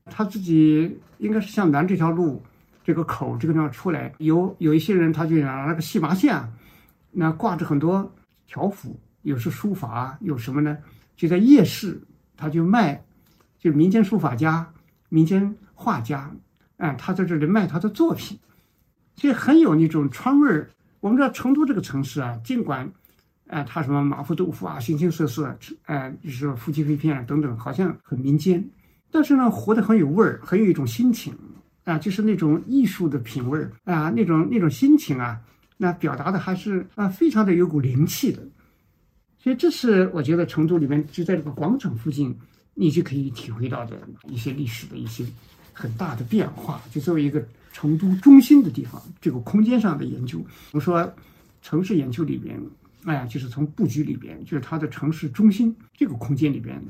[0.05, 2.41] 他自己应该是向南这条路
[2.83, 6.49] 这个口这个地方出来，有有一些人他就拿那个细麻线啊，
[7.11, 8.11] 那挂着很多。
[8.51, 10.75] 条幅有时书法，有什么呢？
[11.15, 12.01] 就在夜市，
[12.35, 13.05] 他就卖，
[13.59, 14.73] 就民间书法家、
[15.09, 16.31] 民间画家，
[16.77, 18.39] 哎，他在这里卖他的作品，
[19.15, 20.71] 所以很有那种川味儿。
[20.99, 22.91] 我们知道成都这个城市啊，尽管，
[23.49, 28.63] 哎，他什么麻婆豆腐啊，形形色色，哎，就是夫妻肺片啊等等，好像很民间，
[29.11, 31.33] 但是呢，活得很有味儿，很有一种心情
[31.83, 35.41] 啊，就是那种艺术的品味儿啊，那种那种心情啊。
[35.81, 38.45] 那表达的还是啊，非常的有股灵气的，
[39.37, 42.37] 所以这是我觉得成都里面就在这个广场附近，
[42.73, 45.25] 你就可以体会到的一些历史的一些
[45.71, 46.81] 很大的变化。
[46.91, 51.09] 就作为一个成都中心的地方，这个空间上的研究，我说
[51.61, 52.61] 城市研究里边，
[53.05, 56.81] 哎，就是从布局里边，就是它的城市中心这个空间里边，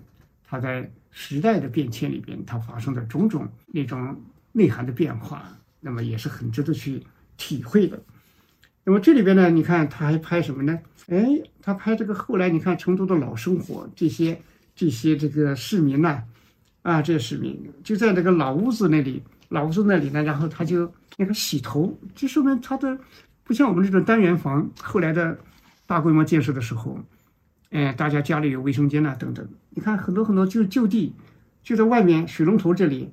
[0.48, 4.20] 它在时代的变迁里边，它发生的种种那种
[4.52, 7.04] 内涵的变化，那么也是很值得去
[7.38, 8.02] 体会的。
[8.84, 10.80] 那么这里边呢，你看他还拍什么呢？
[11.10, 11.28] 哎，
[11.62, 14.42] 他拍这个后来你看成都的老生活，这些
[14.76, 16.24] 这些这个市民呢，
[16.82, 22.98] 啊，这些市民就在那个老屋子那里，老屋子那里呢，然后他就那个洗头，就说明他的
[23.44, 25.38] 不像我们这种单元房，后来的
[25.90, 27.00] 大规模建设的时候，
[27.72, 31.16] 哎，大家家里有卫生间呐等等，你看很多很多就就地
[31.64, 33.12] 就在外面水龙头这里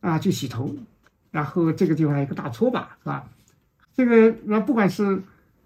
[0.00, 0.74] 啊就洗头，
[1.30, 3.28] 然后这个地方还有个大搓把，是吧？
[3.94, 5.22] 这个那不管是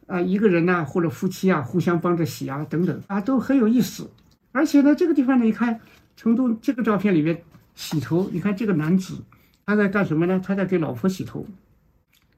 [0.07, 4.11] 啊一个人呐，或者夫妻啊，互相帮着洗啊等等啊，都很有意思。
[4.53, 5.81] 而且呢，这个地方呢，你看
[6.17, 7.43] 成都这个照片里面
[7.75, 9.17] 洗头，你看这个男子
[9.65, 10.39] 他在干什么呢？
[10.45, 11.47] 他在给老婆洗头，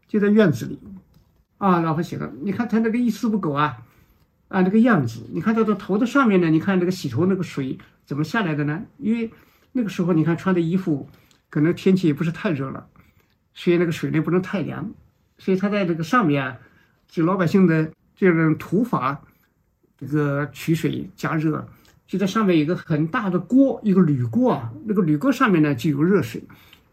[0.07, 0.79] 就在院子里，
[1.59, 3.79] 啊，老婆洗的，你看他那个一丝不苟啊，
[4.55, 8.85] 啊，那个样子，你看他的头的上面呢，你看这个洗头那个水怎么下来的呢？
[8.99, 9.29] 因为
[9.73, 11.09] 那个时候你看穿的衣服，
[11.51, 12.87] 可能天气也不是太热了，
[13.53, 14.95] 所以那个水呢不能太凉，
[15.39, 16.57] 所以他在这个上面，
[17.09, 19.21] 就老百姓的这种土法，
[19.99, 21.67] 这个取水加热。
[22.07, 26.41] 就在上面有个很大的锅，一个铝锅啊，那个铝锅上面呢就有热水，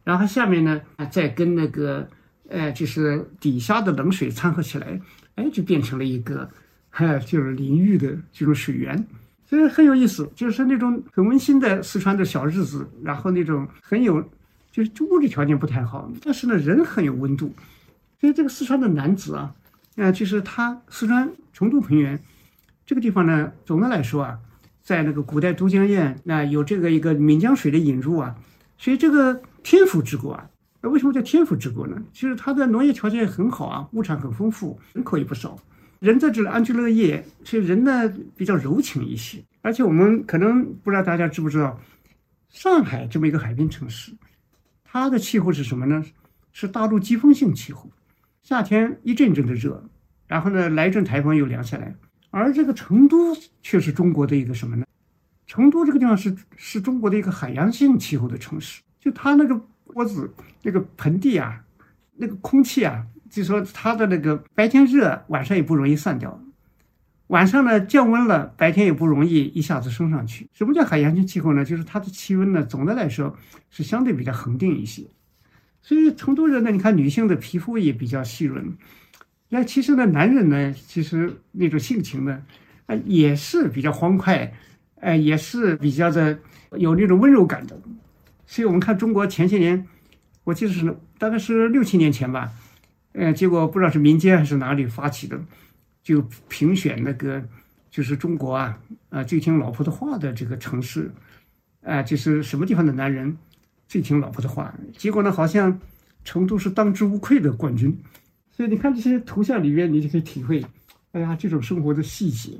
[0.04, 2.10] 然后下面呢再跟那个，
[2.50, 5.00] 呃，就是底下的冷水掺和起来，
[5.36, 6.50] 哎，就变成了一个，
[6.92, 9.04] 哈，就是淋浴的这种水源，
[9.46, 14.22] 所以很有意思，就是那种很温馨的四川的小日子，然后那种很有，
[14.72, 17.52] 就是就物质条件不太好，但是呢人很有温度，
[18.20, 19.52] 所以这个四川的男子啊，
[19.96, 22.22] 啊，就是他四川成都平原
[22.86, 24.38] 这个地方呢，总的来说啊。
[24.84, 28.36] 在那个古代都江堰，那有这个一个岷江水的引入啊，
[28.80, 30.50] 所以这个天府之国啊，
[30.82, 31.96] 那为什么叫天府之国呢？
[32.12, 35.56] 其实它的农业条件很好啊，物产很丰富，人口也不少，
[36.02, 39.38] 人在这里安居乐业，所以人呢比较柔情一些。
[39.62, 41.80] 而且我们可能不知道大家知不知道，
[42.50, 44.12] 上海这么一个海滨城市，
[44.84, 46.04] 它的气候是什么呢？
[46.52, 47.92] 是大陆季风性气候，
[48.42, 49.88] 夏天一阵阵的热，
[50.26, 51.96] 然后呢来一阵台风又凉下来。
[52.32, 54.84] 而这个成都却是中国的一个什么呢？
[55.46, 59.62] 成都这个地方是是中国的一个海洋性气候的城市，就它那个
[59.94, 60.34] 窝子
[60.64, 61.64] 那个盆地啊，
[62.16, 66.40] 那个空气啊，就说它的那个白天热，晚上也不容易散掉，
[67.28, 70.48] 晚上呢降温了，白天也不容易一下子升上去。
[70.54, 71.64] 什么叫海洋性气候呢？
[71.64, 73.36] 就是它的气温呢，总的来说
[73.70, 75.04] 是相对比较恒定一些。
[75.82, 78.78] 所以成都人呢，你看女性的皮肤也比较细润。
[79.50, 82.44] 那其实呢，男人呢，其实那种性情呢，
[82.86, 84.54] 啊，也是比较欢快，
[85.00, 86.38] 呃，也是比较的
[86.78, 87.80] 有那种温柔感的。
[88.46, 89.88] 所以我们看中国前些年，
[90.44, 92.52] 我记得是大概是六七年前吧，
[93.14, 95.40] 呃，结果不知道是民间还是哪里发起的，
[96.02, 97.44] 就评选那个
[97.90, 101.12] 就是中国啊啊最听老婆的话的这个城市，
[101.84, 103.38] 啊，就是什么地方的男人
[103.88, 104.74] 最听老婆的话。
[104.98, 105.80] 结果呢，好像
[106.24, 107.98] 成都是当之无愧的冠军。
[108.52, 110.64] 所以你看这些图像里面，你就可以体会，
[111.12, 112.58] 哎呀，这种生活的细节，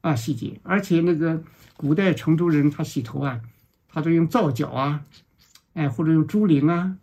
[0.00, 0.58] 啊，细节。
[0.62, 1.40] 而且那个
[1.76, 3.40] 古代成都人他洗头啊，
[3.88, 5.04] 他都用皂角啊，
[5.74, 6.96] 哎，或者用猪苓啊，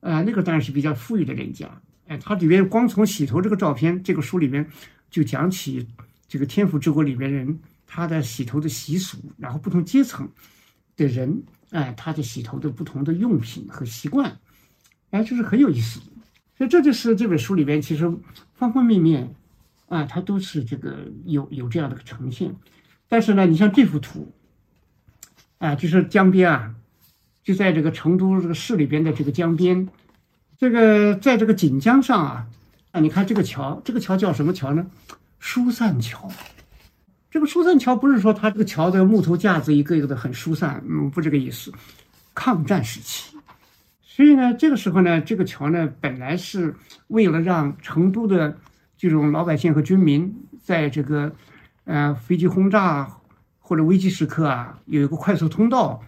[0.00, 1.80] 啊，那个当然是比较富裕的人家。
[2.10, 4.68] 哎，他里面光从洗头这个照片，这个书里面
[5.08, 5.86] 就讲起
[6.26, 10.28] 这个天府之国里面人他的洗头的习俗，然后不同阶层
[10.96, 14.36] 的人，哎，他的洗头的不同的用品和习惯，
[15.10, 16.00] 哎，就是很有意思。
[16.58, 18.12] 所以这就是这本书里边，其实
[18.54, 19.32] 方方面面，
[19.86, 22.52] 啊，它都是这个有有这样的个呈现。
[23.06, 24.32] 但是呢，你像这幅图，
[25.58, 26.74] 啊，就是江边啊，
[27.44, 29.88] 就在这个成都这个市里边的这个江边，
[30.60, 32.46] 这个在这个锦江上啊，
[32.90, 34.84] 啊，你看这个桥，这个桥叫什么桥呢？
[35.38, 36.30] 疏散桥。
[37.30, 41.72] 这个疏散桥不是说它这个桥的木头架子一个一个的很疏散，嗯，不这个意思。
[42.34, 43.34] 抗战时期。
[44.02, 46.74] 所以呢，这个时候呢，这个桥呢，本来是
[47.06, 48.54] 为了让成都的
[48.98, 50.30] 这种老百姓和军民，
[50.62, 51.34] 在这个
[51.84, 53.08] 呃飞机轰炸
[53.60, 56.02] 或者危机时刻啊，有一个快速通道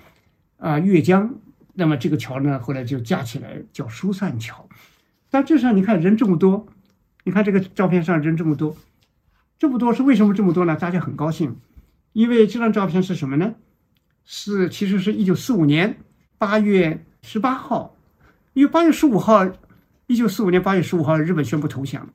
[0.58, 1.36] 啊越江。
[1.74, 4.68] 那么这个桥呢，后来就架起来叫疏散桥。
[5.30, 6.66] 但这上你看人这么多，
[7.24, 8.76] 你看这个照片上人这么多，
[9.58, 10.76] 这么多是为什么这么多呢？
[10.76, 11.56] 大家很高兴，
[12.12, 13.54] 因为这张照片是什么呢？
[14.24, 15.98] 是其实是一九四五年
[16.38, 17.96] 八月十八号。
[18.54, 19.48] 因为八月十五号，
[20.06, 22.10] 一九四五年八月十五号，日本宣布投降。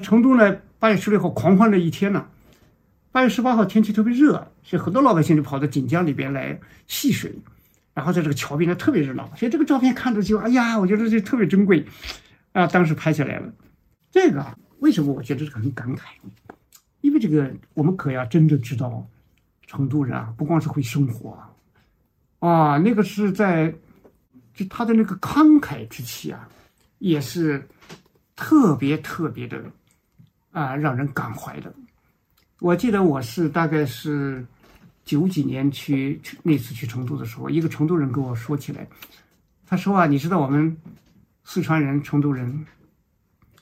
[0.00, 2.26] 成都呢，八月十六号狂欢了一天呢。
[3.10, 7.34] 八月十八号天气特别热，所以很多老百姓就跑到锦江里边来戏水，
[7.94, 9.26] 然后在这个桥边呢特别热闹。
[9.36, 11.86] 所以这个照片看着就，哎呀，我觉得这特别珍贵
[12.52, 12.66] 啊！
[12.66, 13.52] 当时拍下来了。
[14.10, 14.44] 这个
[14.80, 16.02] 为什么我觉得这个很感慨？
[17.00, 19.06] 因为这个我们可要真的知道，
[19.66, 21.38] 成都人啊，不光是会生活
[22.40, 23.74] 啊，那个是在。
[24.54, 26.46] 就他的那个慷慨之气啊，
[26.98, 27.66] 也是
[28.36, 29.58] 特别特别的
[30.50, 31.72] 啊，让人感怀的。
[32.58, 34.44] 我记得我是大概是
[35.04, 38.86] 九几年去去那次去成都的时候，一个成都人跟我说起来，
[39.66, 40.76] 他说啊，你知道我们
[41.44, 42.66] 四川人、成都人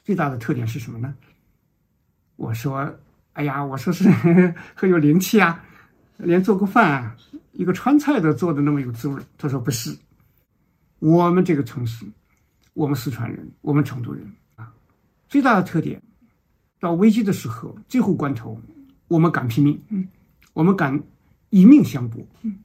[0.05, 1.15] 最大的特点是什么呢？
[2.37, 2.99] 我说，
[3.35, 4.11] 哎呀，我说是
[4.75, 5.65] 很有灵气啊，
[6.19, 7.17] 连做个饭啊、
[7.53, 9.23] 一个川菜都做的那么有滋味。
[9.39, 9.97] 他说不是。
[10.99, 12.05] 我们这个城市，
[12.75, 14.71] 我们四川人，我们成都人啊，
[15.29, 16.03] 最大的特点，
[16.79, 18.61] 到危机的时候，最后关头，
[19.09, 20.07] 我们敢拼命，嗯，
[20.53, 21.03] 我们敢
[21.51, 22.59] 以命相搏，嗯，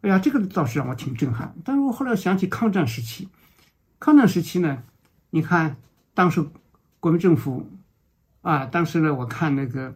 [0.00, 1.54] 哎呀，这个倒是让我挺震撼。
[1.64, 3.28] 但是我后来想起抗战时期，
[3.98, 4.82] 抗战时期呢，
[5.30, 5.76] 你看
[6.14, 6.44] 当时
[7.00, 7.68] 国民政府
[8.42, 9.94] 啊，当时呢，我看那个，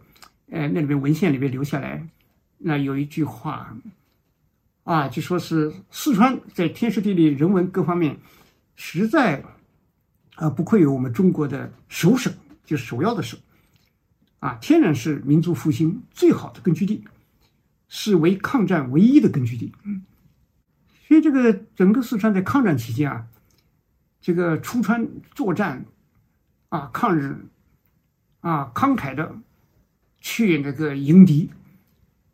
[0.51, 2.09] 呃，那里面文献里面留下来，
[2.59, 3.77] 那有一句话
[4.85, 8.19] 啊，就说是四川在天时地利人文各方面，
[8.75, 9.45] 实在
[10.35, 12.33] 啊不愧有我们中国的首省，
[12.65, 13.39] 就是首要的省，
[14.41, 17.05] 啊，天然是民族复兴最好的根据地。
[17.89, 20.03] 是为抗战唯一的根据地，嗯，
[21.07, 23.27] 所以这个整个四川在抗战期间啊，
[24.21, 25.87] 这个出川作战，
[26.69, 27.47] 啊，抗日，
[28.41, 29.35] 啊，慷慨的
[30.21, 31.51] 去那个迎敌，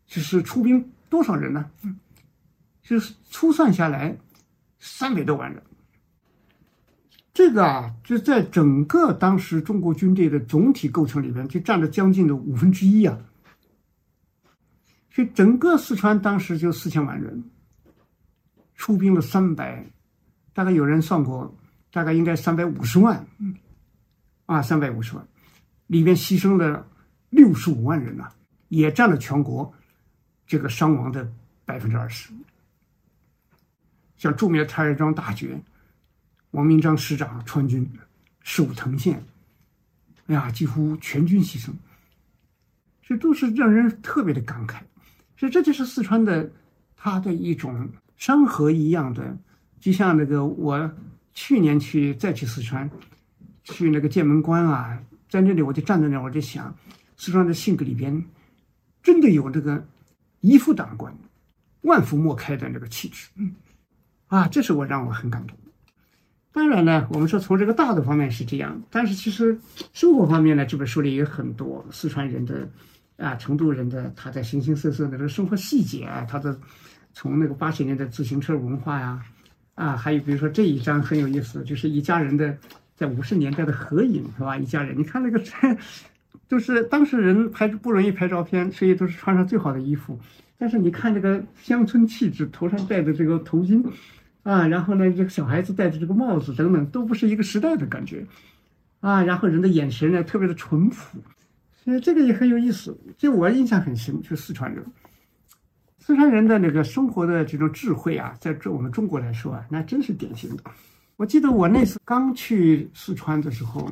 [0.09, 1.71] 就是出兵多少人呢？
[1.83, 2.01] 嗯，
[2.83, 4.17] 就是粗算下来
[4.81, 5.63] 三百多万人，
[7.33, 13.17] 这个啊，就在整个当时中国军队的总体构成里边，就占了将近的五分之一啊。
[15.15, 17.45] 所以整个四川当时就四千万人，
[18.75, 19.87] 出兵了三百，
[20.53, 21.57] 大概有人算过，
[21.93, 23.25] 大概应该三百五十万，
[24.47, 25.25] 啊，三百五十万，
[25.87, 26.85] 里面牺牲了
[27.31, 28.29] 六十五万人呐，
[28.71, 29.73] 也占了全国
[30.49, 31.33] 这个伤亡的
[31.65, 32.33] 百分之二十。
[34.17, 35.57] 像著名的太岳庄大捷，
[36.51, 37.89] 王明章师长川军
[38.41, 39.25] 守藤县，
[40.27, 41.71] 哎呀，几乎全军牺牲，
[43.01, 44.83] 这都是让人特别的感慨。
[45.49, 46.51] 这就是四川的，
[46.97, 49.37] 它的一种山河一样的，
[49.81, 50.91] 就像那个我
[51.33, 52.89] 去年去再去四川，
[53.65, 56.75] 去那个剑门关啊，在那里我就站在那，我就想，
[57.17, 58.25] 四川的性格里边，
[59.03, 59.85] 真的有这个
[60.41, 61.13] 一夫当关，
[61.83, 63.55] 万夫莫开的那个气质，嗯，
[64.29, 65.57] 啊，这是我让我很感动。
[66.53, 69.59] 当然呢，我们说从这个大的方面是这样，但是其实
[69.93, 72.69] 生活方面呢，这本书里有很多四川人的。
[73.17, 76.59] 啊，成都人的他在形形色色的这个生活细节，他的
[77.13, 79.23] 从那个八十年代自行车文化呀，
[79.77, 82.57] 啊，还有比如说这一张很有意思，就是一家人的
[82.97, 84.57] 在五十年代的合影，是吧？
[84.57, 85.41] 一家人，你看那个，
[86.49, 90.19] 就是当时人拍不容易拍照片，所以都是穿上最好的衣服。
[90.59, 93.85] 但是你看这个乡村气质，头上戴的这个头巾，
[94.43, 98.27] 啊，然后呢，这个小孩子戴的这个帽子等等，都不是一个时代的感觉，
[99.01, 101.19] 啊，然后人的眼神呢，特别的淳朴。
[101.85, 104.83] 所以这个也很有意思，就我印象很深，就四川人，
[105.99, 110.63] 四川人的那个生活的这种智慧啊，在这我们中国来说啊，那真是典型的。
[111.17, 113.87] 我记得我那次刚去四川的时候，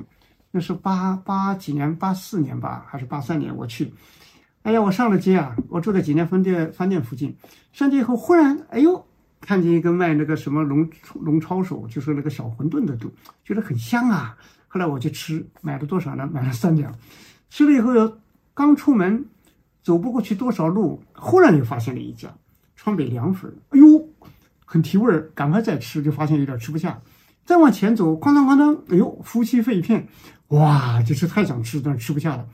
[0.50, 3.54] 那是八八几年，八四年吧，还是八三年？
[3.54, 3.92] 我去，
[4.62, 7.36] 哎呀，我上了街啊，我住在锦江饭店饭店附近，
[7.74, 9.06] 上街以后，忽然，哎呦，
[9.40, 10.88] 看见一个卖那个什么龙
[11.20, 13.12] 龙抄手，就是那个小馄饨的，都
[13.44, 14.34] 觉得很香啊。
[14.66, 16.26] 后来我去吃，买了多少呢？
[16.32, 16.90] 买了三两。
[17.54, 18.16] 吃了以后，
[18.54, 19.26] 刚出门，
[19.82, 22.30] 走不过去多少路，忽然就发现了一家
[22.74, 24.08] 川北凉粉，哎呦，
[24.64, 27.02] 很提味儿，赶快再吃，就发现有点吃不下。
[27.44, 30.08] 再往前走，哐当哐当，哎呦，夫妻肺片，
[30.48, 32.46] 哇，就是太想吃，但是吃不下了。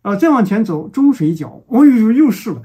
[0.00, 2.62] 啊，再往前走，中水饺，哦呦，又是了，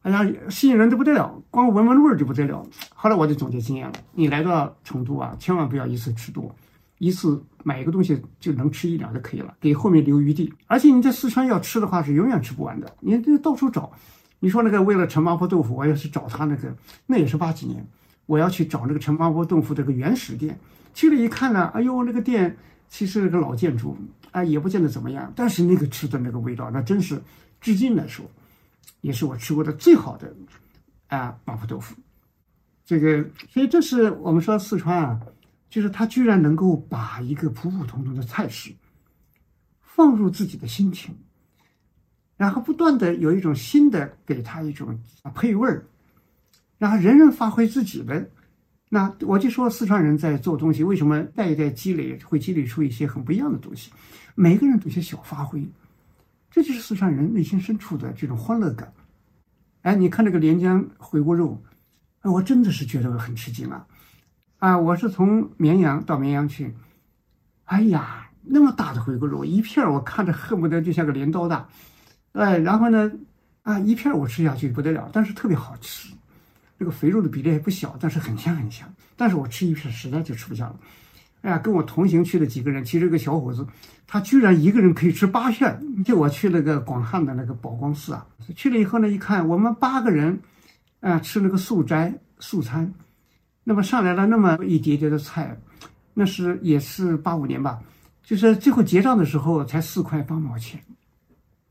[0.00, 2.66] 哎呀，吸引人的不得了，光闻闻味儿就不得了。
[2.94, 6.56] 后来我就总结经验了，你来到成都啊，千万不要一次吃多。
[6.98, 10.52] 一次买一个东西就能吃一两就可以了，给后面留余地。
[10.66, 13.92] 而且你在四川要吃的话是永远吃不完的，你这到处找。
[14.40, 16.74] 你说那个为了陈麻婆豆腐，我要去找他那个，
[17.06, 17.86] 那也是八几年，
[18.26, 20.58] 我要去找那个陈麻婆豆腐这个原始店。
[20.92, 22.56] 去了一看呢，哎呦，那个店
[22.88, 23.96] 其实那个老建筑，
[24.32, 25.32] 啊，也不见得怎么样。
[25.34, 27.20] 但是那个吃的那个味道，那真是
[27.60, 28.24] 至今来说，
[29.00, 30.32] 也是我吃过的最好的
[31.08, 31.96] 啊麻婆豆腐。
[32.84, 35.18] 这个，所以这是我们说四川啊。
[35.68, 38.72] 就是他居然能够把一个普普通通的菜式
[39.80, 41.16] 放入自己的心情，
[42.36, 44.98] 然后不断的有一种新的给他一种
[45.34, 45.86] 配味儿，
[46.78, 48.30] 然后人人发挥自己的。
[48.88, 53.90] 那我就说四川人在做东西，为什么代代积累会积累出一些很不一样的东西？
[54.36, 55.66] 每个人都有些小发挥，
[56.50, 58.92] 这就是四川人内心深处的这种欢乐感。
[59.82, 61.60] 哎，你看这个连江回锅肉，
[62.20, 63.84] 哎我真的是觉得很吃惊啊。
[64.64, 66.74] 啊，我是从绵阳到绵阳去，
[67.64, 71.68] 哎呀，那么大的回锅肉，一片我看着恨不得就像个镰刀大，
[72.32, 73.12] 哎，然后呢，
[73.60, 76.14] 啊，一片我吃下去不得了，但是特别好吃，
[76.78, 80.80] 这个肥肉的比例还不小，但是很香很香，但是我吃一片实在就吃不下了，
[81.42, 83.66] 哎呀，跟我同行去的几个人，其实这个小伙子
[84.06, 90.40] 他居然一个人可以吃八片，就我去那个广汉的那个宝光寺啊，去了以后呢，一看我们八个人，
[91.00, 92.94] 啊，吃那个素斋素餐。
[93.64, 95.58] 那么上来了那么一叠叠的菜，
[96.12, 97.80] 那是也是八五年吧，
[98.22, 100.78] 就是最后结账的时候才四块八毛钱，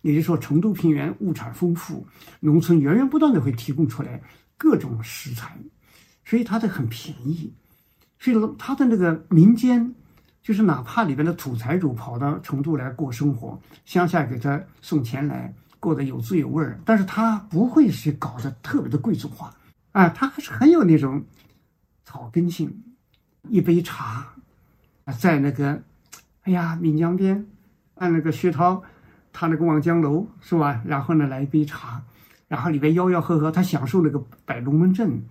[0.01, 2.05] 也就是说成都平原物产丰富，
[2.39, 4.19] 农村源源不断的会提供出来
[4.57, 5.55] 各种食材，
[6.25, 7.53] 所以它的很便宜，
[8.19, 9.93] 所以它的那个民间，
[10.41, 19.53] 就是哪怕里边的土财主跑到成都来过生活，乡下给他送钱来，过得有滋有味儿，但是他不会去搞得特别的贵族化，
[19.91, 21.23] 啊，他还是很有那种
[22.03, 22.83] 草根性，
[23.49, 24.33] 一杯茶，
[25.19, 25.81] 在那个，
[26.43, 27.45] 哎呀，岷江边，
[27.95, 28.83] 按那个薛涛，
[29.31, 30.81] 他那个望江楼是吧？
[30.85, 32.03] 然后呢，来一杯茶。
[32.47, 35.23] 然后里边吆吆喝喝，他享受那个摆龙门阵。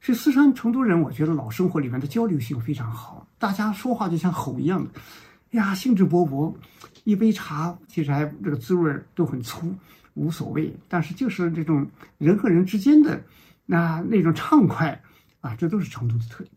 [0.00, 4.90] 所以四川成都人，我觉得老生活里面的交流性非常好，大家说话就像吼一样的，
[5.50, 6.54] 呀，兴致勃勃。
[7.04, 9.72] 一杯茶其实还这个滋味都很粗，
[10.14, 10.76] 无所谓。
[10.88, 11.86] 但是就是这种
[12.18, 13.22] 人和人之间的
[13.64, 15.00] 那那种畅快
[15.46, 16.50] 啊，这都是成都的特点。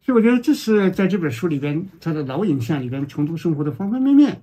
[0.00, 4.40] 所以我觉得这是在这本书里边，它的老影像里边，成都生活的方方面面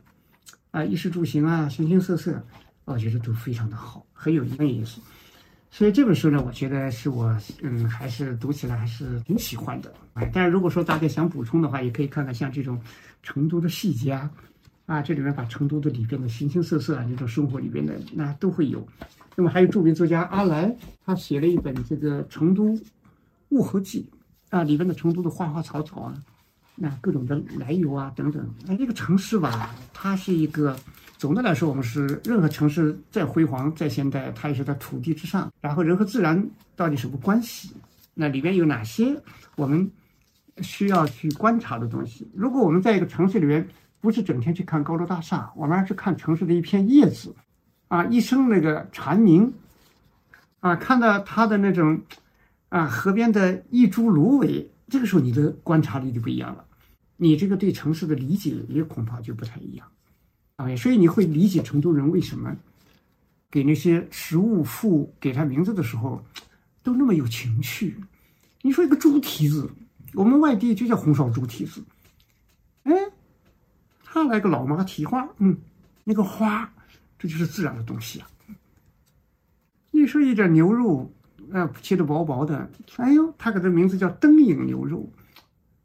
[0.72, 2.44] 啊，衣食住行啊，形形色色。
[2.86, 5.00] 我觉得都非常的好，很有意思。
[5.70, 9.94] 所以这本书呢，我觉得是我嗯，还是读起来还是挺喜欢的。
[10.14, 12.82] 哎，但是如果说大家想补充的话，也可以看看像这种
[13.24, 14.30] 成都的细节啊，
[14.88, 18.86] 啊，这里面把成都的里边的形形色色啊，这种生活里边的那都会有。
[19.36, 22.78] 那么还有著名作家阿来，他写了一本这个《成都
[23.52, 24.10] 物和记》
[24.58, 26.14] 啊，里边的成都的花花草草啊，
[26.76, 28.54] 那各种的来由啊等等。
[28.68, 30.76] 哎，这个城市吧，它是一个。
[31.18, 35.52] 总的来说，我们是任何城市再辉煌、再现代，它也是在土地之上。
[35.62, 37.72] 然后人和自然到底什么关系？
[38.16, 39.16] 那里边有哪些
[39.56, 39.88] 我们
[40.64, 42.28] 需要去观察的东西？
[42.34, 43.68] 如果我们在一个城市里边，
[44.00, 47.36] 不是整天去看高楼大厦，我们而是看城市的一片叶子，
[47.88, 49.54] 啊，一声那个蝉鸣，
[50.60, 52.02] 啊，看到它的那种
[52.72, 56.66] 啊河边的一株芦苇，这个时候你的观察力就不一样了，
[57.18, 59.86] 你这个对城市的理解也恐怕就不太一样。
[60.56, 62.56] 哎，所以你会理解成都人为什么
[63.50, 66.24] 给那些食物赋给他名字的时候
[66.82, 67.98] 都那么有情趣。
[68.62, 69.70] 你说一个猪蹄子，
[70.14, 71.84] 我们外地就叫红烧猪蹄子。
[72.84, 72.94] 哎，
[74.02, 75.58] 他来个老妈蹄花，嗯，
[76.06, 76.74] 那个花，
[77.20, 78.30] 这就是自然的东西啊。
[79.92, 81.12] 你说一点牛肉，
[81.52, 85.12] 啊，切的薄薄的，哎呦，他给它名字叫灯影牛肉，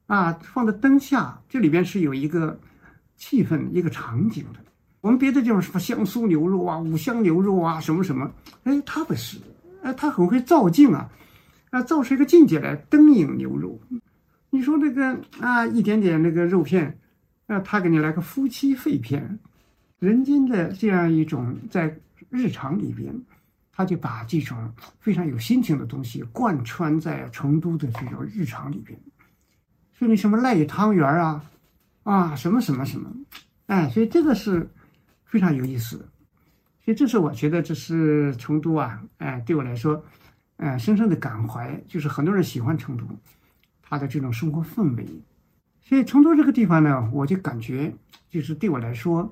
[0.07, 2.59] 啊，放在灯下，这里边是有一个
[3.17, 4.61] 气氛、一个场景的。
[5.01, 8.31] 我们别的地方什么香酥牛肉啊、五香牛肉啊，什么什么，
[8.64, 9.39] 哎，他不是，
[9.83, 11.09] 哎，他很会造境啊，
[11.71, 13.81] 啊，造出一个境界来，灯影牛肉。
[14.51, 16.99] 你说那个啊，一点点那个肉片，
[17.47, 19.39] 啊，他给你来个夫妻肺片，
[19.99, 21.99] 人间的这样一种在
[22.31, 23.14] 日常里边，
[23.77, 28.99] 他就把这种非常有心情的东西贯穿在成都的这种日常里边。
[29.93, 31.45] 说你什么赖汤圆啊，
[32.05, 33.11] 啊，什么什么什么，
[33.66, 34.68] 哎，所以这个是。
[35.29, 35.97] 非常有意思，
[36.83, 40.03] 所以这是我觉得这是成都啊，哎，对我来说，
[40.57, 43.05] 哎，深深的感怀，就是很多人喜欢成都，
[43.83, 45.05] 它的这种生活氛围。
[45.83, 47.93] 所以成都这个地方呢，我就感觉
[48.31, 49.31] 就是对我来说，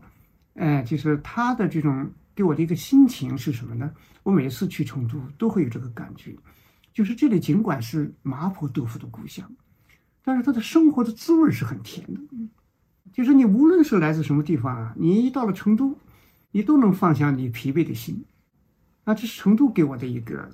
[0.56, 3.92] 哎，就是它的这种给我的一个心情是什么呢？
[4.22, 6.34] 我每次去成都都会有这个感觉，
[6.92, 9.50] 就是这里尽管是麻婆豆腐的故乡，
[10.22, 12.20] 但是它的生活的滋味是很甜的。
[13.12, 15.96] 就是你无论是来自什么地方啊，你一到了成都，
[16.50, 18.24] 你都能放下你疲惫的心，
[19.04, 20.50] 啊，这是成都给我的一个，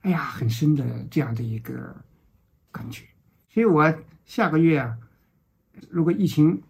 [0.00, 1.94] 哎呀，很深的这样的一个
[2.72, 3.04] 感觉。
[3.50, 3.92] 所以我
[4.24, 4.96] 下个月啊，
[5.90, 6.62] 如果疫情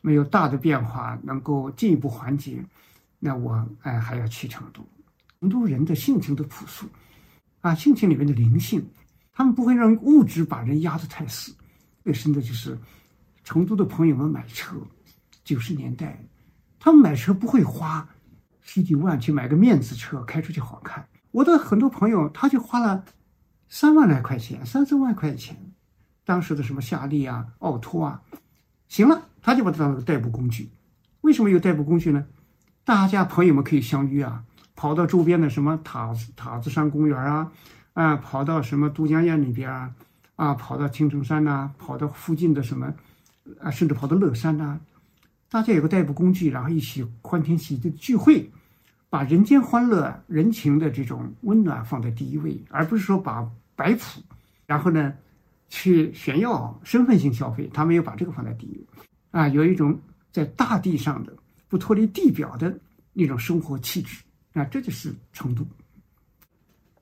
[0.00, 2.64] 没有大的变化，能够进一步缓解，
[3.18, 4.86] 那我哎还要去成都。
[5.40, 6.86] 成都人的性情都朴素，
[7.60, 8.84] 啊，性情里面的灵性，
[9.32, 11.54] 他们不会让物质把人压得太死。
[12.04, 12.78] 最深的就是。
[13.44, 14.76] 成都的朋友们买车，
[15.42, 16.22] 九十年代，
[16.78, 18.06] 他们买车不会花
[18.60, 21.08] 十几万去买个面子车，开出去好看。
[21.30, 23.02] 我的很多朋友，他就花了
[23.70, 25.56] 三万来块钱，三四万块钱，
[26.26, 28.22] 当时的什么夏利啊、奥拓啊，
[28.86, 30.70] 行了，他就把它当个代步工具。
[31.22, 32.26] 为什么有代步工具呢？
[32.88, 34.42] 大家朋友们可以相约啊，
[34.74, 37.52] 跑到周边的什么塔子塔子山公园啊，
[37.92, 39.92] 啊，跑到什么都江堰那边啊，
[40.36, 42.90] 啊，跑到青城山呐，跑到附近的什么。
[43.60, 44.78] 啊，甚至跑到乐山呐，
[45.50, 48.50] 大家有个代步工具，然后一起欢天喜地聚会，
[49.10, 54.22] 把人间欢乐、人情的这种温暖放在第一位，而不是说把摆谱，
[54.64, 55.12] 然后呢
[55.68, 58.86] 去炫耀身份性消费，他没有把这个放在第一位。
[59.30, 60.00] 啊，有一种
[60.32, 61.34] 在大地上的
[61.68, 62.76] 不脱离地表的
[63.12, 64.22] 那种生活气质，
[64.54, 65.66] 啊，这就是成都。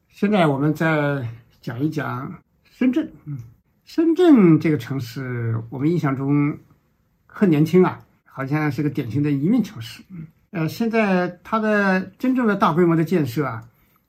[0.08, 1.26] 现在我们再
[1.60, 3.38] 讲一讲深圳，嗯。
[3.84, 6.58] 深圳这个城市，我们印象中
[7.24, 10.02] 很年轻啊，好像是个典型的移民城市。
[10.50, 13.62] 呃，现在它的真正的大规模的建设啊，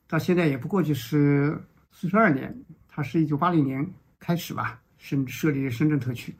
[0.08, 1.56] 到现在也不过就是
[1.92, 2.52] 四十二年，
[2.88, 3.88] 它是一九八零年
[4.18, 6.34] 开始吧，深设立深圳特区。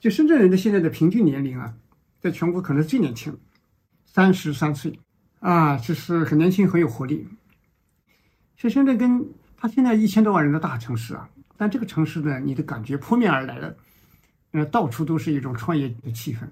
[0.00, 1.74] 就深圳人的现在的平均年龄啊，
[2.22, 3.36] 在全国可能最年轻，
[4.04, 4.96] 三十三岁
[5.40, 7.26] 啊，就是很年轻，很有活力。
[8.56, 13.76] 所以深圳跟它现在一千多万人的大城市啊，但这个城市呢，你的感觉扑面而来的，
[14.52, 16.42] 呃，到处都是一种创业的气氛，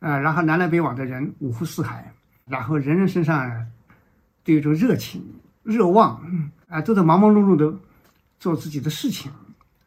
[0.00, 2.12] 呃，然后南来北往的人五湖四海，
[2.46, 3.48] 然后人人身上
[4.42, 5.24] 都有一种热情、
[5.62, 6.20] 热望，
[6.66, 7.72] 啊，都在忙忙碌碌的
[8.40, 9.30] 做自己的事情，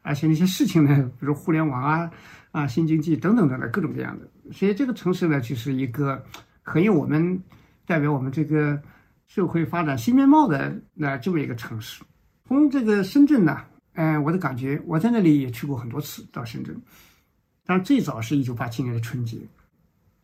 [0.00, 2.10] 而且那些事情呢，比如互联网啊。
[2.52, 6.20] 啊，新经济等等等等各种各样的，所以这个城市呢，就是一个
[6.62, 7.40] 很有我们
[7.86, 8.82] 代表我们这个
[9.28, 12.02] 社会发展新面貌的那这么一个城市。
[12.48, 13.56] 从这个深圳呢，
[13.92, 16.76] 嗯，我的感觉，我在那里也去过很多次到深圳，
[17.64, 19.38] 但最早是一九八七年的春节，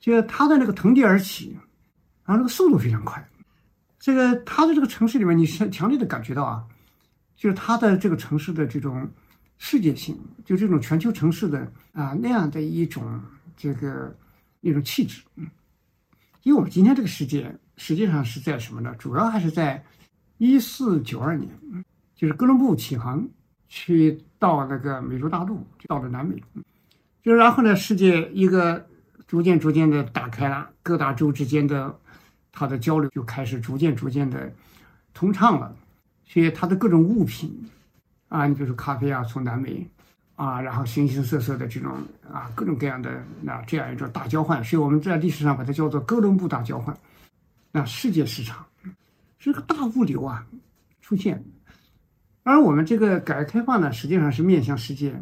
[0.00, 1.56] 就它的那个腾地而起，
[2.24, 3.24] 然后这个速度非常快。
[4.00, 6.64] 这个它的这个城市里面，你是强烈的感觉到啊，
[7.36, 9.08] 就是它的这个城市的这种。
[9.59, 13.20] 世界性，就这种全球城市的啊那样的一种
[13.57, 14.14] 这个
[14.61, 15.48] 一种气质，嗯，
[16.42, 18.94] 因为我们今天这个世界实际上是在什么呢？
[18.98, 19.82] 主要还是在
[20.38, 21.48] 一四九二年，
[22.14, 23.26] 就是哥伦布起航
[23.68, 26.42] 去到那个美洲大陆，到了南美，
[27.22, 28.86] 就然后呢，世界一个
[29.26, 31.98] 逐渐逐渐的打开了，各大洲之间的
[32.52, 34.54] 它的交流就开始逐渐逐渐的
[35.14, 35.74] 通畅了，
[36.26, 37.70] 所以它的各种物品。
[38.28, 39.88] 啊，你比如说咖啡啊，从南美，
[40.34, 41.96] 啊，然后形形色色的这种
[42.32, 46.96] 啊，各种各样的那这样一种大交换，所以我们在历史上把它叫做哥伦布大交换。
[47.70, 48.66] 那世界市场
[49.38, 50.46] 是个大物流啊
[51.00, 51.44] 出现，
[52.42, 55.14] 而我们这个改革开放呢，实际上是面向世界，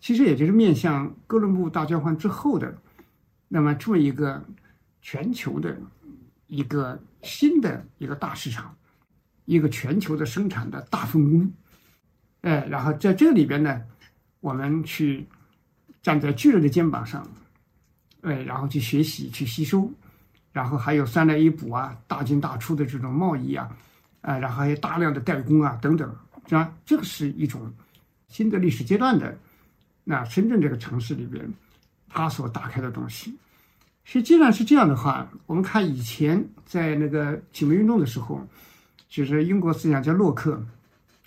[0.00, 2.74] 其实也就是面向哥伦布大交换之后的，
[3.46, 4.42] 那么这么一个
[5.02, 5.76] 全球的
[6.48, 8.74] 一个新的一个大市场，
[9.44, 11.52] 一个全球的生产的大分工。
[12.44, 13.80] 哎，然后在这里边呢，
[14.40, 15.26] 我们去
[16.02, 17.26] 站在巨人的肩膀上，
[18.20, 19.90] 哎，然后去学习、去吸收，
[20.52, 23.74] 然后还有三来一补啊、大进大出的这种贸易啊，
[24.20, 26.06] 啊，然后还有大量的代工啊等等，
[26.46, 26.70] 是吧？
[26.84, 27.72] 这个是一种
[28.28, 29.34] 新的历史阶段的
[30.04, 31.50] 那深圳这个城市里边，
[32.10, 33.34] 它所打开的东西。
[34.04, 38.46] 实际上是这样的话，我们看以前在那个启蒙运动的时候，
[39.08, 40.62] 就是英国思想家洛克。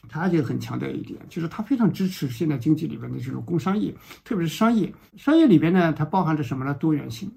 [0.07, 3.93] 他就很强调一点，就是他非常支持现代经济里边的这种工商业，
[4.23, 4.93] 特别是商业。
[5.15, 6.73] 商业里边呢，它包含着什么呢？
[6.73, 7.31] 多元性。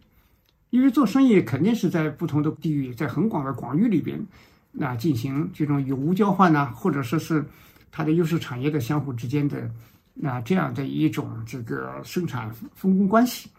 [0.71, 4.25] 因为做生意肯定是在不同的地域，在很广的广域里边，
[4.71, 7.45] 那进行这种有无交换呢，或者说是
[7.91, 9.69] 它的优势产业的相互之间的
[10.15, 13.51] 那这样的一种这个生产分工关系。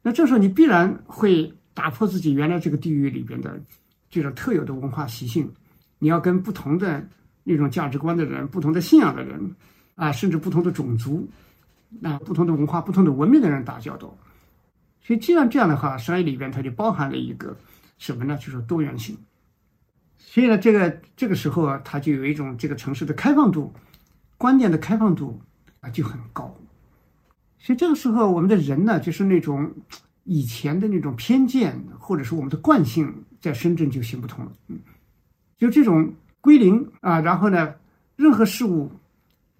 [0.00, 3.60] 那这时候你必然会打破自己原来这个地域里边的
[4.08, 5.50] 这种特有的文化习性，
[5.98, 7.06] 你要跟不同的。
[7.44, 9.54] 那种价值观的人，不同的信仰的人，
[9.94, 11.28] 啊，甚至不同的种族，
[12.02, 14.16] 啊，不同的文化、不同的文明的人打交道。
[15.00, 17.56] 所以，既然这样的话，商业里边它就包含了一个
[17.98, 18.36] 什么呢？
[18.36, 19.16] 就是多元性。
[20.16, 23.72] 所以呢，这个这个时候啊，它就有一种这个城市的开放度、
[24.38, 25.40] 观念的开放度
[25.80, 26.56] 啊就很高。
[27.58, 29.68] 所以这个时候，我们的人呢，就是那种
[30.22, 34.52] 以前的那种偏见，或者说我们的惯性，在深圳就行不通了。
[34.68, 34.78] 嗯，
[35.58, 36.14] 就这种。
[36.42, 37.76] 归零啊，然后呢，
[38.16, 38.90] 任何事物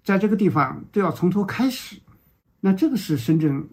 [0.03, 1.95] 在这个地方都要从头开始。
[2.59, 3.65] 那这个是深圳，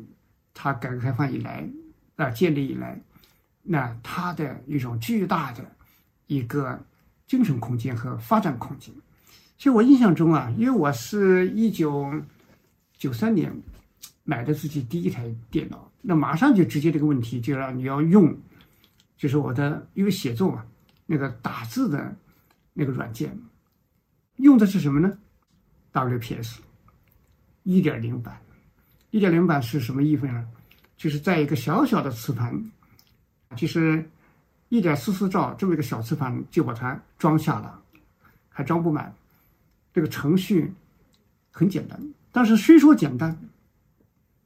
[0.54, 1.68] 它改革开放以来
[2.14, 3.00] 啊建立以来，
[3.64, 5.64] 那它的一种巨大的
[6.28, 6.80] 一个
[7.26, 8.94] 精神空间和发展空间。
[9.58, 12.12] 其实我印象中啊，因为我是一九
[12.96, 13.52] 九三年
[14.22, 18.32] 买的自己第一台电脑，那马上就直接这个问题就让你要用，
[19.16, 20.64] 就是我的因为写作嘛，
[21.06, 22.14] 那个打字的。
[22.72, 23.38] 那个软件
[24.36, 25.18] 用的是什么呢
[25.92, 26.58] ？WPS
[27.62, 28.40] 一点零版，
[29.10, 30.48] 一点零版是什么意思呢？
[30.96, 32.70] 就是在一个小小的磁盘，
[33.56, 34.08] 就是
[34.68, 37.82] 一点四四兆这么一个小磁盘就把它装下了，
[38.48, 39.14] 还装不满。
[39.92, 40.72] 这个程序
[41.50, 42.00] 很简单，
[42.30, 43.36] 但是虽说简单，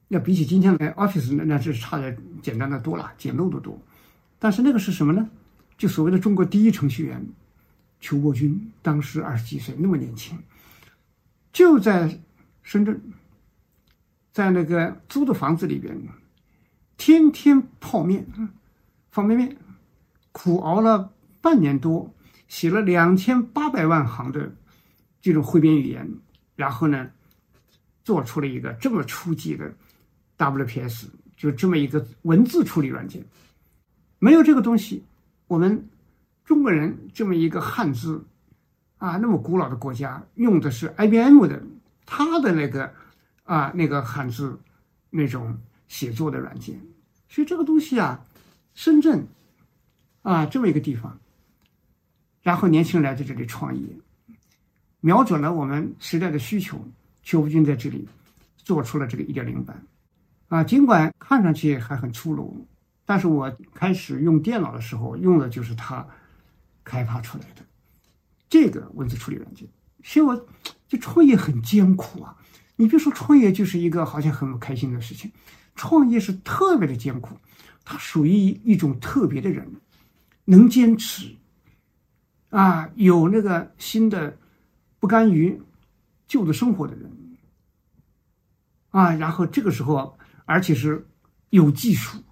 [0.07, 3.79] 要比起今天的 Office 那那是差的简单的多了，简陋的多。
[4.39, 5.29] 但是那个是什么呢？
[5.77, 7.25] 就所谓的中国第一程序员。
[8.05, 10.37] 邱国军当时二十几岁，那么年轻，
[11.51, 12.21] 就在
[12.61, 13.01] 深圳，
[14.31, 15.99] 在那个租的房子里边，
[16.97, 18.23] 天天泡面，
[19.09, 19.57] 方便面，
[20.31, 22.13] 苦熬了半年多，
[22.47, 24.53] 写了两千八百万行的
[25.19, 26.07] 这种汇编语言，
[26.55, 27.09] 然后呢，
[28.03, 29.73] 做出了一个这么初级的
[30.37, 33.25] WPS，就这么一个文字处理软件。
[34.19, 35.03] 没有这个东西，
[35.47, 35.89] 我们。
[36.45, 38.23] 中国人这么一个汉字，
[38.99, 41.61] 啊，那么古老的国家用的是 IBM 的，
[42.05, 42.93] 它的那个
[43.43, 44.57] 啊那个汉字
[45.09, 46.79] 那种写作的软件，
[47.27, 48.23] 所以这个东西啊，
[48.75, 49.27] 深圳
[50.21, 51.19] 啊这么一个地方，
[52.43, 53.81] 然后年轻人来在这里创业，
[54.99, 56.79] 瞄准了我们时代的需求，
[57.23, 58.07] 邱福军在这里
[58.55, 59.83] 做出了这个一点零版，
[60.49, 62.67] 啊，尽管看上去还很粗鲁，
[63.03, 66.05] 但是我开始用电脑的时候用的就是它
[66.85, 67.65] 开发出来的。
[68.47, 69.67] 这个文字处理软件，
[70.03, 70.47] 所以我
[70.87, 72.37] 就创业很艰苦啊！
[72.77, 75.29] 你别说创业就是一个好像很开心的事情，
[75.75, 77.37] 创业是特别的艰苦。
[77.83, 79.81] 它属于一种特别的人，
[80.45, 81.35] 能坚持
[82.49, 84.37] 啊，有那个新的
[84.99, 85.61] 不甘于
[86.27, 87.11] 旧的生活的人
[88.89, 91.07] 啊，然后这个时候，而且是
[91.49, 92.23] 有技术、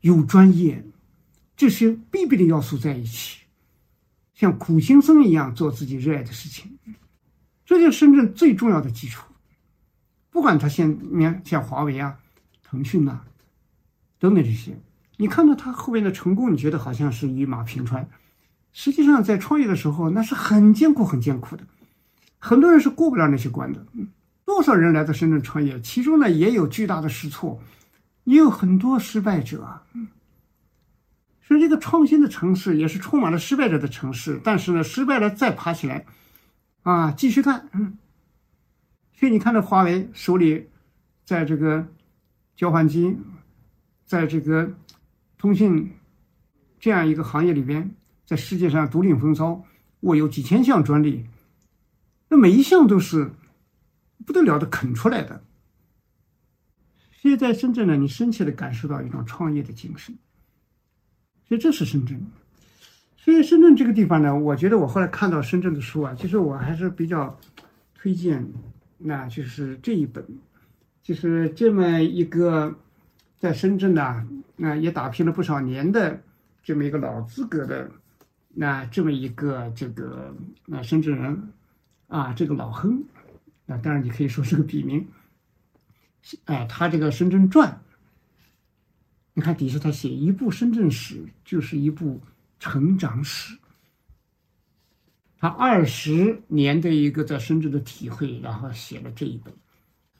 [0.00, 0.84] 有专业
[1.56, 3.40] 这些必备的要素在一起。
[4.34, 6.78] 像苦行僧一样做自己热爱的事情，
[7.64, 9.24] 这就是深圳最重要的基础。
[10.30, 12.18] 不管他现你看像华为啊、
[12.62, 13.20] 腾讯呐
[14.18, 14.80] 等等这些，
[15.18, 18.08] 你看到他后面的成功，你觉得好像是一马平川，
[18.72, 21.64] 实际上在创业的时候那是很艰苦、很艰苦的。
[22.38, 23.86] 很多人是过不了那些关的。
[24.44, 27.62] 多少人来到深圳创业，其中呢也有巨大的试错，
[28.24, 29.84] 也有很多失败者啊。
[31.52, 34.40] 所以，这个创新的城市也是充满了失败者的城市。
[34.42, 36.06] 但是呢，失败了再爬起来，
[36.80, 37.68] 啊，继续干。
[37.74, 37.98] 嗯。
[39.12, 40.70] 所以你看，这华为手里，
[41.26, 41.86] 在这个
[42.56, 43.18] 交换机，
[44.06, 44.72] 在这个
[45.36, 45.92] 通信
[46.80, 47.94] 这样一个行业里边，
[48.24, 49.62] 在世界上独领风骚，
[50.00, 51.26] 握有几千项专利，
[52.30, 53.32] 那每一项都是
[54.24, 55.44] 不得了的啃出来的。
[57.12, 60.16] 所以在深圳呢，你深切的感受到一种创业的精神。
[61.48, 62.18] 所以这是深圳，
[63.16, 67.38] 所以深圳这个地方呢，我觉得我后来看到深圳的书啊，其实我还是比较
[67.94, 68.46] 推荐，
[68.96, 70.24] 那就是这一本，
[71.02, 72.74] 就是这么一个
[73.38, 74.26] 在深圳呢，
[74.56, 76.22] 那也打拼了不少年的
[76.62, 77.90] 这么一个老资格的，
[78.48, 80.34] 那这么一个这个
[80.64, 81.52] 那深圳人
[82.08, 83.04] 啊，这个老亨，
[83.66, 85.06] 那当然你可以说是个笔名，
[86.46, 87.68] 哎，他这个《深圳传》。
[89.42, 92.20] 看底下他写一部深圳史，就是一部
[92.58, 93.58] 成长史。
[95.38, 99.52] 他二十年的一个在深圳的体会，然后写了这一本。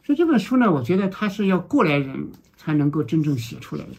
[0.03, 3.95] 所以这本书呢，我觉得他是要过来人才能够真正写出来的。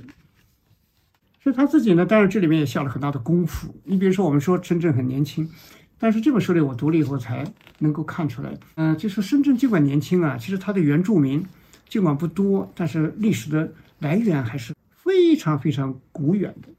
[1.41, 3.73] 所以他自己呢，当然这里面也下了很大的功夫。
[3.85, 5.49] 你比如说，我们说深圳很年轻，
[5.97, 7.45] 但是这本书里我读了以后才
[7.79, 11.45] 能够看出来，嗯，就是深圳尽管年轻啊，其实它的原住民
[11.87, 14.72] 尽管不多，但是历史的来源还是。
[15.43, 16.69] 非常非常古远的，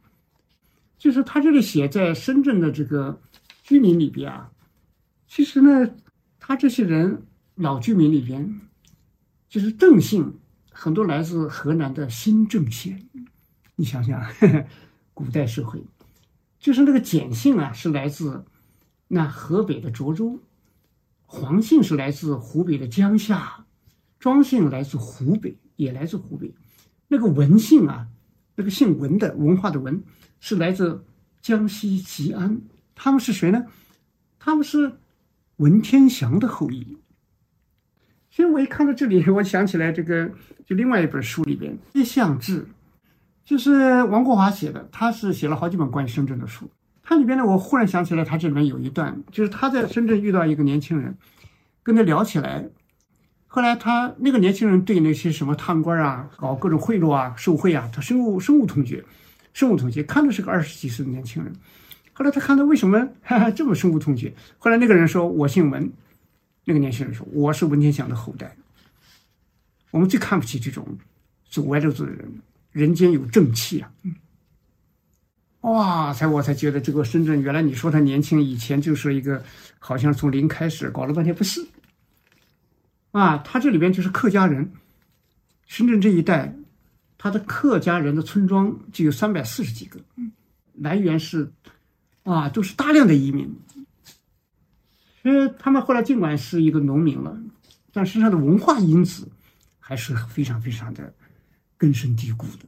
[0.97, 3.21] 就是他这个写在深圳的这个
[3.63, 4.51] 居民里边啊，
[5.29, 5.91] 其实呢，
[6.39, 8.63] 他这些人老居民里边，
[9.51, 10.39] 就是郑姓
[10.71, 13.07] 很多来自河南的新郑县，
[13.77, 14.19] 你想想，
[15.13, 15.85] 古代社会，
[16.59, 18.47] 就是那个简姓啊是来自
[19.09, 20.41] 那河北的涿州，
[21.27, 23.67] 黄姓是来自湖北的江夏，
[24.19, 26.55] 庄姓来自湖北，也来自湖北，
[27.09, 28.09] 那个文姓啊。
[28.57, 30.03] 那个姓文的文化的文，
[30.41, 31.05] 是来自
[31.41, 32.61] 江西吉安。
[32.95, 33.65] 他们是谁呢？
[34.39, 34.93] 他们是
[35.57, 36.99] 文天祥的后裔。
[38.31, 40.31] 所以我一看到这里， 我想起来这个，
[40.67, 42.63] 就另外一本书里边《一向志》，
[43.45, 44.89] 就是王国华写的。
[44.91, 46.71] 他是写了好几本关于深圳的书。
[47.03, 51.17] 他里边呢，我忽然想起来，他这里面有一段，就是他在深圳遇到一个年轻人，
[51.83, 52.69] 跟他聊起来。
[53.55, 59.05] 后来他那个年轻人对那些什么贪官啊、搞各种贿赂啊、受贿啊，他深恶深恶痛绝，
[59.53, 60.03] 深恶痛绝。
[60.03, 61.55] 看的是个二十几岁的年轻人。
[62.13, 64.35] 后来他看到为什么 哈哈这么深恶痛绝？
[64.59, 65.89] 后来那个人说：“我姓文。”
[66.67, 68.57] 那个年轻人说：“我是文天祥的后代。”
[69.93, 70.85] 我们最看不起这种
[71.49, 72.29] 走歪路子的人。
[72.73, 73.89] 人间有正气啊！
[75.61, 79.41] 哇，才我才觉得这个深圳原来你说他年轻，以前就是一个
[79.79, 81.65] 好像从零开始，搞了半天不是。
[83.15, 84.73] 啊，他这里边就是客家人，
[85.67, 86.53] 深圳这一带，
[87.17, 90.01] 他的客家人的村庄就有三百四十几个，
[90.73, 91.53] 来源是，
[92.25, 93.55] 啊，都是大量的移民。
[95.23, 97.41] 所以他们后来尽管是一个农民了，
[97.93, 99.29] 但身上的文化因子
[99.79, 101.15] 还是非常非常的
[101.79, 102.67] 根深蒂固的。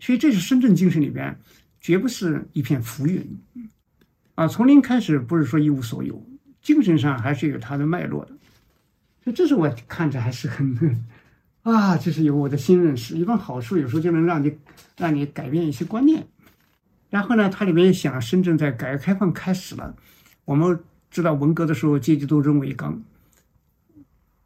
[0.00, 1.38] 所以这是深圳精神里边，
[1.80, 3.24] 绝不是一片浮云。
[4.34, 6.20] 啊，从零开始不是说一无所有，
[6.62, 8.33] 精神上还是有它的脉络的。
[9.24, 11.02] 所以这是我看着还是很，
[11.62, 13.16] 啊，就是有我的新认识。
[13.16, 14.54] 一本好书有时候就能让你
[14.98, 16.26] 让你改变一些观念。
[17.08, 19.96] 然后呢，它里面想，深圳在改革开放开始了，
[20.44, 20.78] 我们
[21.10, 23.02] 知道文革的时候阶级斗争为纲，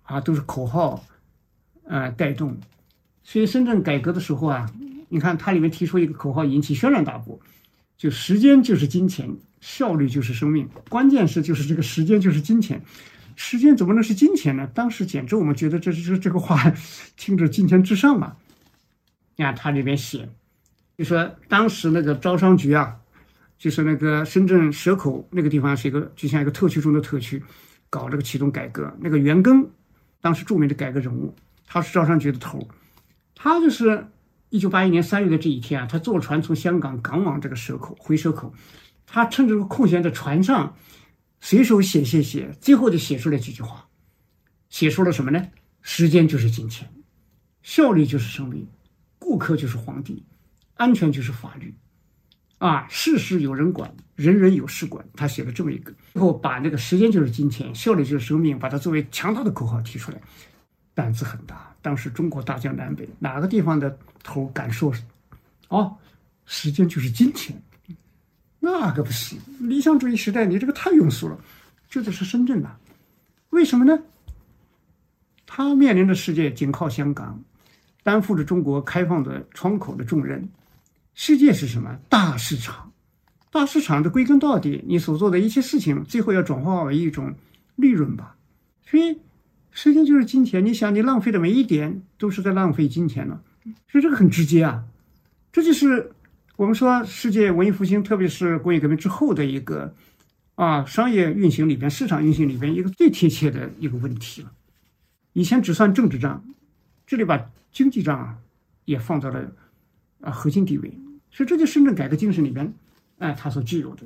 [0.03, 1.05] 啊，都是口号，
[1.85, 2.57] 呃带动。
[3.25, 4.71] 所以深圳改革的时候啊，
[5.09, 7.41] 你看它里面提出一个口号引起轩然大波，
[7.97, 9.29] 就时间就是金钱，
[9.61, 10.69] 效率就是生命。
[10.89, 12.81] 关键是就是这个时间就是金钱，
[13.39, 14.69] 时间怎么能是金钱呢？
[14.75, 16.75] 当时简直我们觉得这这这个话
[17.17, 18.37] 听着金钱至上嘛。
[19.37, 20.29] 你看他里面写，
[20.99, 22.97] 就说当时那个招商局啊。
[23.61, 27.43] 就是那个深圳蛇口那个地方是一个就像一个特区中的特区，
[27.91, 28.97] 搞这个启动改革。
[29.01, 29.67] 那个袁庚，
[30.21, 31.35] 当时著名的改革人物，
[31.67, 32.69] 他是招商局的头，
[33.35, 34.07] 他就是
[34.51, 38.55] 一九八一年三月的这一天啊，他坐船从香港赶往这个蛇口回蛇口，
[39.09, 40.77] 他趁这个空闲在船上，
[41.41, 43.89] 随手写写写，最后就写出了几句话，
[44.69, 45.49] 写出了什么呢？
[45.81, 46.91] 时间就是金钱，
[47.63, 48.67] 效率就是生命，
[49.19, 50.25] 顾客就是皇帝，
[50.75, 51.75] 安全就是法律。
[52.59, 55.07] 啊，事事有人管，人人有事管。
[55.15, 60.21] 他写了这么一个，最后把那个时间就是金钱，效率就是生命，把它作为强大的口号提出来，
[60.93, 61.73] 胆子很大。
[61.81, 64.93] 当时中国大江南北，哪个地方的头敢说？
[65.69, 65.97] 哦，
[66.47, 67.63] 时间就是金钱，
[68.71, 69.39] 那个不行。
[69.61, 71.39] 理想主义时代，你这个太庸俗了。
[71.89, 72.77] 这就是深圳呐，
[73.49, 73.99] 为什么呢？
[75.47, 77.43] 他面临的世界紧靠香港，
[78.03, 80.47] 担负着中国开放的窗口的重任。
[81.15, 82.93] 世界是什么大市场？
[83.51, 87.35] 大市场的归根到底，你所做的一切事情，最后要转化为一种
[87.77, 88.37] 利润吧。
[88.85, 89.19] 所以，
[89.73, 90.65] 时间就是金钱。
[90.65, 93.41] 你想，你浪费的每一点，都是在浪费金钱了。
[93.91, 94.85] 所以这个很直接啊。
[95.51, 96.13] 这就是
[96.59, 99.95] 我们说世界文艺复兴，特别是工业革命之后的一个
[100.57, 104.51] 啊商业运行里边、市场运行里边一个最贴切的一个问题了。
[105.35, 106.45] 以前只算政治账，
[107.07, 108.37] 这里把经济账啊
[108.87, 109.53] 也放到了
[110.21, 110.93] 啊核心地位。
[111.31, 112.75] 所以这就深圳改革精神里边，
[113.19, 114.05] 哎，它所具有的，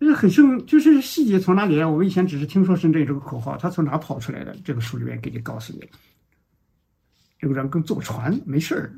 [0.00, 1.86] 就是很深，就是细节从哪里来？
[1.86, 4.56] 我们以前只是听说深圳有这个口号，它从哪跑出来的？
[4.64, 5.88] 这个书里面给你告诉你，
[7.38, 8.92] 这个人跟坐船没事儿，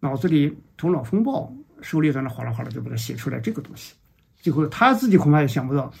[0.00, 3.94] 脑子里头脑风暴，手里在那哗啦哗啦就把它写出来这个东西，
[4.40, 5.92] 最后他自己恐怕也想不到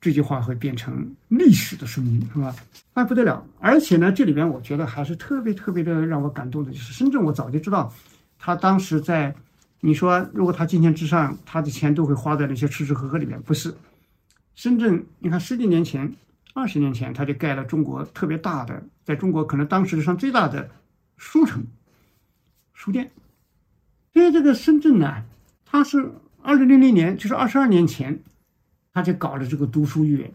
[0.00, 2.54] 这句话会变成历史的声音，是吧？
[2.92, 3.46] 那不得了！
[3.60, 7.92] 而且呢，这里边我觉得还是特别特别的让我感动的，就是深圳，我早就知道，
[8.38, 9.34] 他当时在。
[9.84, 13.74] 你说，如果他今天之上，他的钱都会花在那些吃吃喝喝里面，不是？
[14.54, 16.08] 深圳，你看十几年前、
[16.54, 20.70] 二十年前，他就盖了中国特别大的，在中国可能当时上最大的
[21.16, 21.66] 书城、
[22.74, 23.10] 书店。
[24.12, 25.24] 因为这个深圳呢，
[25.64, 28.20] 它是二零零零年，就是二十二年前，
[28.92, 30.30] 他就搞了这个读书院，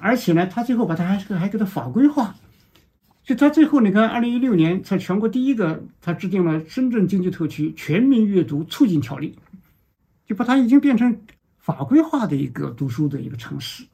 [0.00, 2.34] 而且呢，他最后把它还还给它法规化。
[3.22, 9.36] 就他最后，你看，二零一六年在全国第一个，他制定了《深圳经济特区全民阅读促进条例》，
[10.24, 11.20] 就把它已经变成
[11.58, 13.84] 法规化的一个读书的一个城市，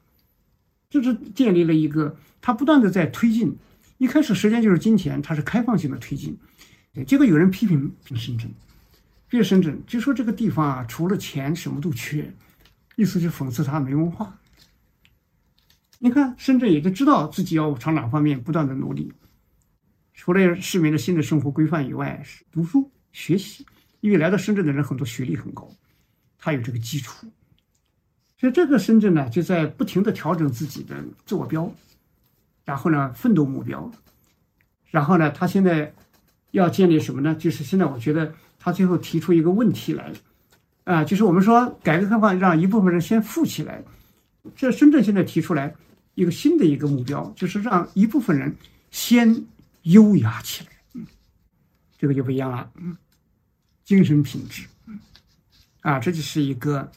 [0.87, 3.55] 就是建立了一个，他不断的在推进。
[3.97, 6.37] 一开始时间就是金钱，它是开放性的推进，
[7.07, 8.51] 结果有人批评深圳，
[9.33, 12.31] 批评深圳，就说这个地方啊，除了钱什么都缺，
[12.95, 14.39] 意思就讽刺他没文化。
[15.97, 19.11] 你看，深圳也就知道自己要朝哪方面不断的努力。
[20.13, 23.65] 除了市民的新的生活规范以外，是读书学习。
[24.01, 25.67] 因为来到深圳的人很多学历很高，
[26.37, 27.25] 他有这个基础，
[28.37, 31.73] 所以这个深圳呢就在不停的调整自己的坐标，
[32.65, 33.91] 然后呢奋斗目标，
[34.91, 35.91] 然后呢他现在
[36.53, 37.35] 要建立什么呢？
[37.35, 40.11] 就是现在我觉得他最后提出一个问题来，
[40.85, 43.83] 啊，就是我们说改革开放让一部分人先富起来，
[44.55, 45.75] 这深圳现在提出来
[46.15, 48.55] 一个新的一个目标，就是让一部分人
[48.89, 49.45] 先。
[49.83, 51.05] 优雅起来，嗯，
[51.97, 52.95] 这个就不一样了，嗯，
[53.83, 54.65] 精神品质，
[55.81, 56.89] 啊，这就是一个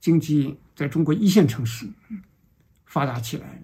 [0.00, 1.86] 经济在中国一线城市
[2.86, 3.62] 发达起来，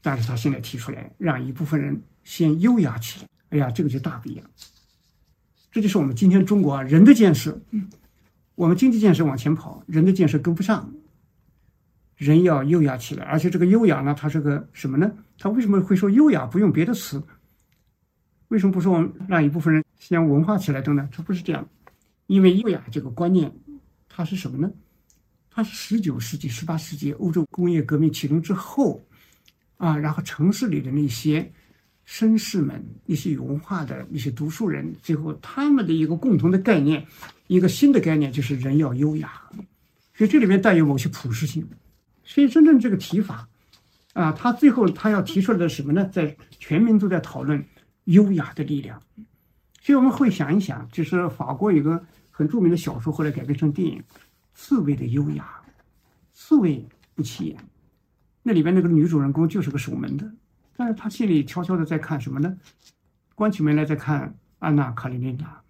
[0.00, 4.44] 但是他现在提出来让一部分人先优雅起来，哎呀，这个就大不一样。
[5.70, 7.60] 这就是我们今天中国啊人的建设，
[8.54, 10.90] 我们经济建设往前跑，人的建设跟不上，
[12.16, 15.12] 人要优雅起来，而且这个优雅呢，它是个什么呢？
[15.38, 16.46] 他为什么会说优雅？
[16.46, 17.22] 不用别的词？
[18.48, 21.06] 为什么不说我让一部分人先文化起来等等？
[21.12, 21.68] 它不是这样，
[22.26, 23.52] 因为优雅这个观念，
[24.08, 24.70] 它是什么呢？
[25.50, 29.02] 它是十九世纪、十八世纪欧洲工业革命启动之后，
[29.76, 31.52] 啊，然后城市里的那些
[32.06, 37.06] 绅士们、一些有文化的一些读书人，最后他们的一个共同的概念，
[37.46, 39.30] 一个新的概念就是人要优雅，
[40.14, 41.66] 所以这里面带有某些普适性。
[42.24, 43.48] 所以真正这个提法，
[44.12, 46.08] 啊，他最后他要提出来的什么呢？
[46.12, 47.64] 在全民都在讨论。
[48.06, 49.00] 优雅的力量，
[49.80, 54.00] 所以我们会想一想，就是法国有个很著名的小说，后来改编成电影，
[54.54, 55.48] 《刺猬的优雅》。
[56.32, 56.84] 刺猬
[57.14, 57.56] 不起眼。
[58.42, 60.28] 那里边那个女主人公就是个守门的，
[60.76, 62.56] 但是他心里悄悄的在看什么呢？
[63.34, 65.62] 关起门来在看安娜·卡列尼娜，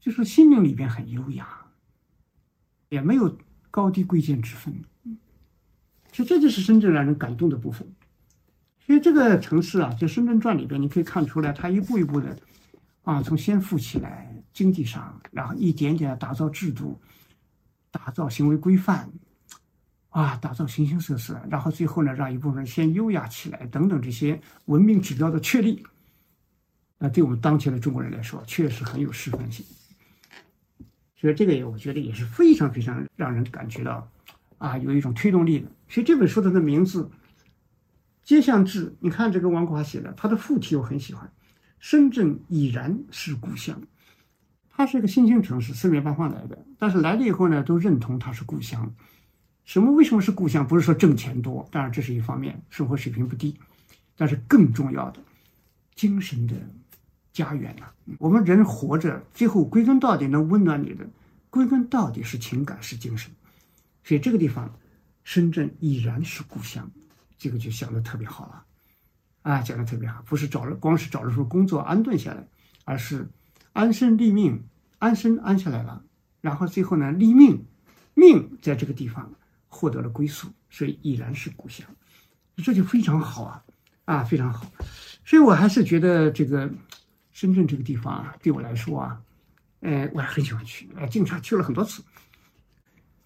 [0.00, 1.66] 就是心灵里边很优雅，
[2.88, 3.38] 也没有
[3.70, 4.74] 高低贵贱之分。
[6.10, 7.86] 其实这就是深圳让人感动的部分。
[8.86, 12.38] 所以这个城市啊，在《深圳传》里边，你可以看出来，它一步一步的
[13.02, 17.00] 啊，从先富起来，经济上，然后一点点打造制度，
[17.90, 19.10] 打造行为规范，
[20.14, 25.84] 啊，打造形形色色，然后最后呢，让一部分人先优雅起来，等等这些文明指标的确立。
[26.98, 29.66] 那对我们当前的中国人来说，确实很有示范性。
[31.16, 34.08] 所以这个也，我觉得也是非常非常让人感觉到，
[34.58, 35.66] 啊，有一种推动力的。
[35.88, 37.10] 所以这本书它的名字。
[38.22, 41.26] 街巷志，你看这个王国华写的，他的副题我很喜欢，
[41.80, 43.76] 《深圳已然是故乡》。
[44.70, 48.94] 它是一个新兴城市，四面八方来的，但是来了以后呢，都认同它是故乡。
[49.64, 49.90] 什么？
[49.92, 50.66] 为什么是故乡？
[50.66, 53.58] 不是说挣钱多，当然这是一方面，生活水平不低，
[54.16, 55.20] 但是更重要的，
[55.94, 56.54] 精神的
[57.32, 57.86] 家园呐。
[58.18, 61.06] 我们人活着，最后归根到底能温暖你的，
[61.48, 63.30] 归根到底是情感，是精神。
[64.02, 64.70] 所以这个地方，
[65.22, 66.90] 深圳已然是故乡。
[67.38, 68.64] 这个就想的特别好了，
[69.42, 72.46] 啊，讲的特别好，不是找了光是找了说工作安顿下来，
[72.84, 73.28] 而是
[73.72, 74.62] 安身立命，
[74.98, 76.04] 安身安下来了，
[76.40, 77.64] 然后最后呢立命，
[78.14, 79.32] 命在这个地方
[79.74, 81.84] 获得了归宿，所以已然是故乡，
[82.56, 83.64] 这就非常好啊，
[84.04, 84.64] 啊，非常好，
[85.24, 86.70] 所以我还是觉得这个
[87.32, 89.20] 深圳这个地方啊，对我来说啊，
[89.80, 92.04] 呃，我还很喜欢去，呃，经常去了很多次，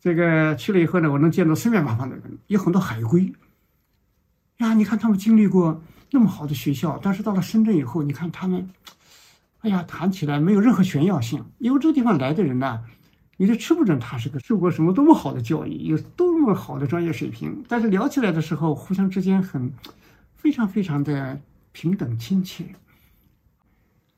[0.00, 3.30] 这个去了以后呢，我能见到四面八方的人，有很多海归。
[4.58, 8.68] 呀，你看他们经历过那么好的学校，但是到了深圳以后，你看他们，
[9.60, 11.44] 哎呀，谈起来没有任何炫耀性。
[11.58, 12.82] 因为这个地方来的人呢，
[13.40, 17.64] 你就吃不准他是个受过什么多么好的教育，有多么好的专业水平。
[17.68, 19.72] 但是聊起来的时候，互相之间很
[20.34, 22.64] 非常非常的平等亲切，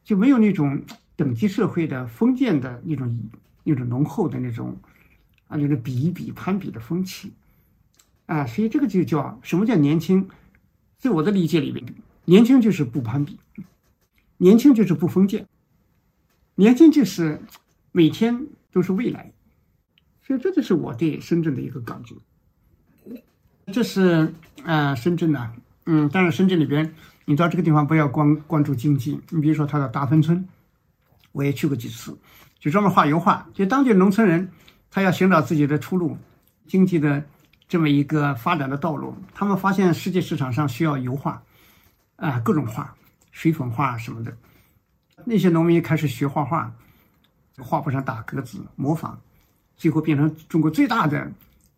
[0.02, 0.82] 就没有那种
[1.16, 3.30] 等级社会的封建的那种
[3.62, 4.74] 那种浓厚的那种
[5.48, 7.32] 啊那种比一比攀比的风气。
[8.24, 10.26] 啊，所以这个就叫什么叫年轻？
[10.96, 11.84] 在我的理解里面，
[12.24, 13.38] 年轻就是不攀比，
[14.38, 15.46] 年轻就是不封建，
[16.54, 17.42] 年轻就是
[17.92, 19.32] 每天都是未来。
[20.22, 22.14] 所以这就是我对深圳的一个感觉。
[23.72, 24.32] 这是
[24.64, 25.50] 啊，深圳呐，
[25.86, 26.94] 嗯，当然深圳里边，
[27.24, 30.48] 你到这个地方不要光关注经济，你比如说它的大芬村，
[31.32, 32.16] 我也去过几次，
[32.58, 34.50] 就专门画油画，就当地农村人，
[34.90, 36.16] 他要寻找自己的出路，
[36.66, 37.24] 经济的。
[37.68, 41.40] 这么一个发展的道路，他们发现世界市场上需要油画，
[42.16, 42.92] 啊，各种画，
[43.30, 44.36] 水粉画什么的。
[45.24, 46.74] 那些农民开始学画画，
[47.62, 49.14] 画布上打格子，模仿，
[49.76, 51.30] 最后变成中国最大的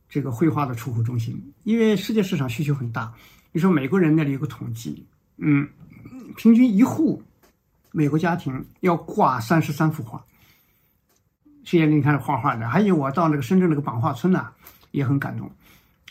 [0.08, 1.52] 这个绘画的出口中心。
[1.64, 3.12] 因为世界市场需求很大。
[3.52, 5.06] 你说美国人那里有个统计，
[5.36, 5.68] 嗯，
[6.36, 7.22] 平均一户
[7.90, 10.24] 美国家庭要挂三十三幅画。
[11.64, 14.50] 现在你看画画的，还有我到那个深圳那个版画村呐，
[14.90, 15.50] 也很感动。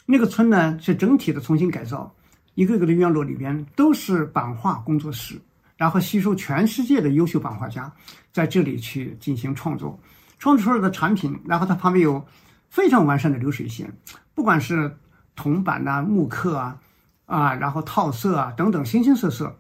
[0.06, 2.14] 那个村呢是整体的重新改造，
[2.56, 5.42] 一个个的院落里边都是版画工作室，
[5.82, 7.92] 然后吸收全世界的优秀版画家
[8.32, 10.00] 在这里去进行创作，
[10.38, 12.24] 创作出来的产品，然后它旁边有
[12.70, 13.92] 非常完善的流水线，
[14.36, 14.96] 不管是
[15.36, 16.78] 铜版呐、木刻啊、
[17.26, 19.58] 啊，然后套色啊等等，形形色色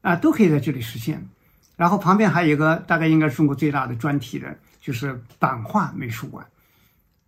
[0.00, 1.24] 啊，都可以在这里实现。
[1.76, 6.44] 然后旁边还有一个大概应该是中国最大的专题的，就是版画美术馆，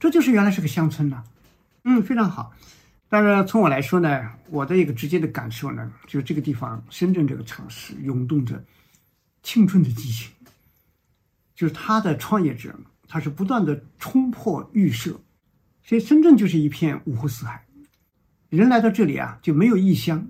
[0.01, 1.22] 这就是原来是个乡村呐。
[1.85, 2.53] 嗯，非常好。
[3.14, 8.60] 但是从我来说呢，我的一个直接的感受呢，就是这个地方深圳这个城市涌动着
[9.40, 10.32] 青春的激情，
[11.54, 12.74] 就是他的创业者，
[13.06, 15.20] 他是不断的冲破预设，
[15.84, 17.64] 所以深圳就是一片五湖四海，
[18.48, 20.26] 人来到这里啊就没有异乡，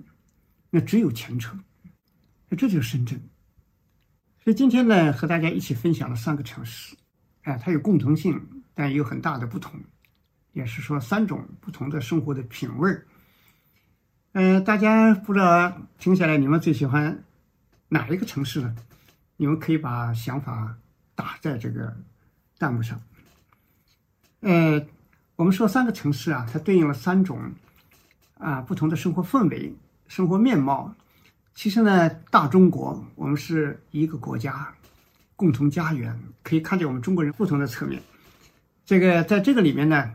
[0.69, 1.59] 那只有前程，
[2.49, 3.19] 那这就是深圳。
[4.43, 6.95] 所以今天呢，和大家一起分享了三个城市，
[7.41, 8.39] 哎，它有共同性，
[8.75, 9.73] 但也有很大的不同。
[10.55, 13.05] 也是说三种不同的生活的品味儿，
[14.31, 17.25] 嗯，大家不知道听下来你们最喜欢
[17.89, 18.73] 哪一个城市呢？
[19.35, 20.77] 你们可以把想法
[21.13, 21.93] 打在这个
[22.57, 23.01] 弹幕上。
[24.39, 24.81] 呃，
[25.35, 27.51] 我们说三个城市啊，它对应了三种
[28.37, 29.75] 啊不同的生活氛围、
[30.07, 30.95] 生活面貌。
[31.53, 34.73] 其实呢，大中国我们是一个国家，
[35.35, 38.01] 共同家园，可以看见我们中国人不同的侧面。
[38.85, 40.13] 这个在这个里面呢。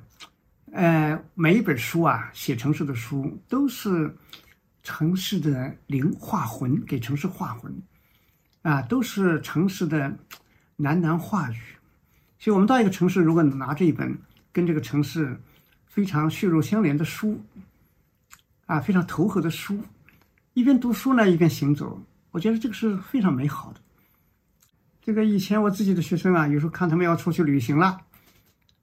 [0.73, 4.15] 呃，每一本书啊，写城市的书都是
[4.83, 7.75] 城市的灵化魂，给城市化魂，
[8.63, 10.09] 啊，都是城市的
[10.79, 11.59] 喃喃话语。
[12.39, 14.17] 所以，我们到一个城市，如果拿着一本
[14.53, 15.39] 跟这个城市
[15.87, 17.43] 非常血肉相连的书，
[18.67, 19.79] 啊，非常投合的书，
[20.55, 22.01] 一边读书呢一边行走，
[22.31, 23.81] 我觉得这个是非常美好的。
[25.03, 28.01] 这个以前我自己的学生啊，有时候看他们要出去旅行了，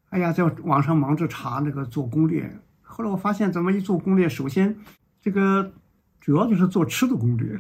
[0.10, 2.49] 哎呀，在网上忙着查那个做攻略，
[2.82, 4.76] 后来我发现怎么一做攻略，首先
[5.22, 5.72] 这个
[6.20, 7.60] 主要就是做吃的攻略，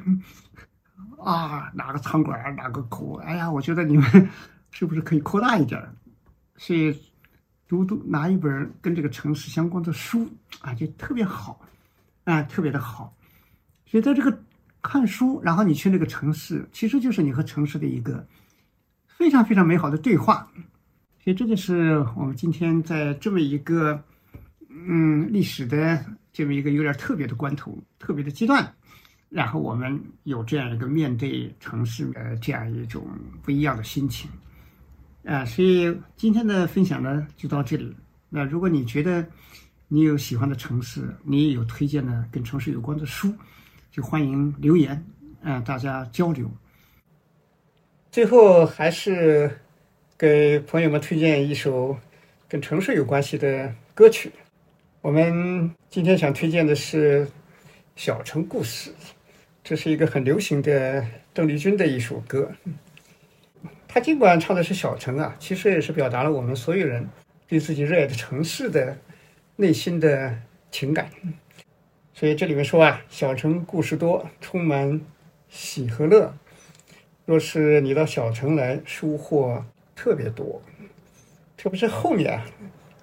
[1.23, 4.29] 啊，哪个餐馆哪个口，哎呀，我觉得你们
[4.71, 5.81] 是不是可以扩大一点？
[6.55, 6.97] 所以。
[7.69, 10.25] 读读拿一本跟这个城市相关的书
[10.61, 11.59] 啊，就特别好，
[12.23, 13.13] 啊，特别的好。
[13.85, 14.41] 所以在这个
[14.81, 18.25] 看书，然后你去那个城市，其实就是你和城市的一个
[19.05, 20.49] 非常非常美好的对话。
[21.27, 24.01] 所以这就是我们今天在这么一个
[24.69, 28.73] 嗯历史的这么一个有点特别的关头、特别的阶段，
[29.27, 33.05] 然后我们有这样一个面对城市的这样一种
[33.43, 34.31] 不一样的心情。
[35.25, 37.93] 啊，所以今天的分享呢就到这里。
[38.29, 39.27] 那如果你觉得
[39.89, 43.35] 你有喜欢的城市，你也有推荐的跟城市有关的书，
[43.91, 45.05] 就欢迎留言，
[45.43, 46.49] 啊，大家交流。
[48.11, 49.51] 最后还是
[50.19, 51.95] 给朋友们推荐一首
[52.49, 54.31] 跟城市有关系的歌曲。
[54.99, 57.23] 我们今天想推荐的是
[57.95, 58.89] 《小城故事》，
[59.63, 61.05] 这是一个很流行的
[61.35, 62.51] 邓丽君的一首歌。
[63.87, 67.07] 他尽管唱的是小城啊，其实也是表达了我们所有人
[67.47, 68.97] 对自己热爱的城市的
[69.55, 70.35] 内心的
[70.71, 71.11] 情感。
[72.15, 74.99] 所以这里面说啊，小城故事多，充满
[75.47, 76.33] 喜和乐。
[77.25, 79.63] 若是你到小城来，收获
[79.97, 80.61] 特别多。
[81.57, 82.45] 特别是后面啊，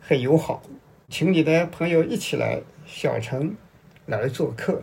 [0.01, 0.63] 很友好，
[1.09, 3.53] 请你的朋友一起来小城
[4.07, 4.81] 来做客，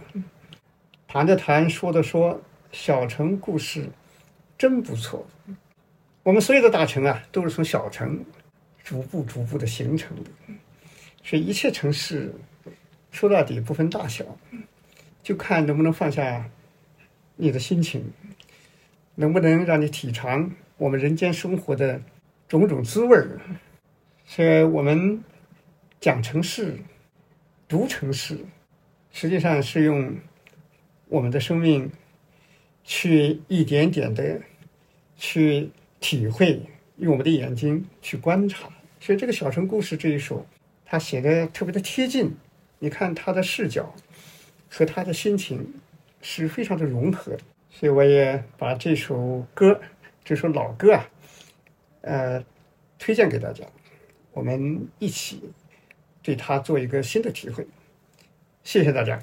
[1.08, 2.42] 谈的谈，说的说，
[2.74, 3.90] 小城故事
[4.58, 5.26] 真不错。
[6.24, 8.24] 我们所有的大城啊，都是从小城
[8.84, 10.30] 逐步逐步的形成的，
[11.24, 12.36] 所以一切城市
[13.10, 14.26] 说到底不分大小，
[15.24, 16.50] 就看能不能放下
[17.38, 18.12] 你的心情，
[19.16, 20.52] 能不能让你体尝
[20.82, 22.02] 我们人间生活的
[22.48, 23.40] 种种滋味儿。
[24.26, 25.24] 所以我们
[26.00, 26.76] 讲城市、
[27.68, 28.40] 读城市，
[29.12, 30.18] 实际上是用
[31.08, 31.92] 我们的生命
[32.84, 34.42] 去一点点的
[35.16, 35.70] 去。
[36.04, 36.60] 体会
[36.98, 38.68] 用我们的眼睛去观察，
[39.00, 40.44] 所以这个小城故事这一首，
[40.84, 42.32] 他写的特别的贴近。
[42.80, 43.94] 你看他的视角
[44.68, 45.76] 和他的心情
[46.24, 47.38] 是非常的融合，
[47.70, 49.80] 所以我也把这首歌，
[50.24, 51.10] 这首老歌啊，
[52.02, 52.44] 呃，
[52.98, 53.66] 推荐给大家，
[54.32, 55.52] 我们一起
[56.22, 57.68] 对它做一个新的体会。
[58.64, 59.22] 谢谢大家。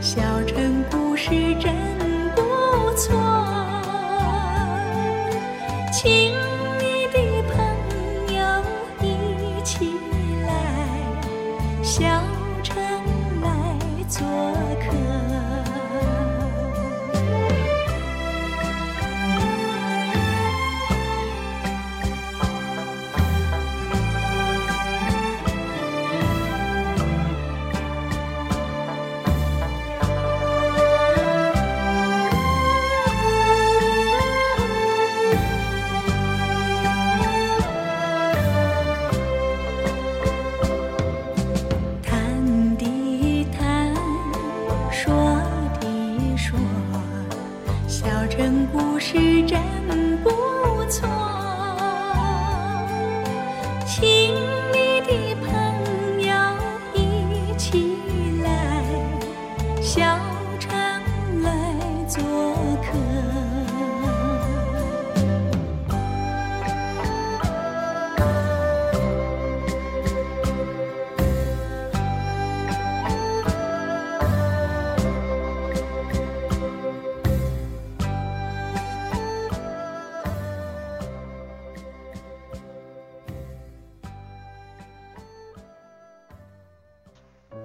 [0.00, 1.74] 小城故事真
[2.34, 2.42] 不
[2.96, 3.14] 错
[5.92, 6.41] 情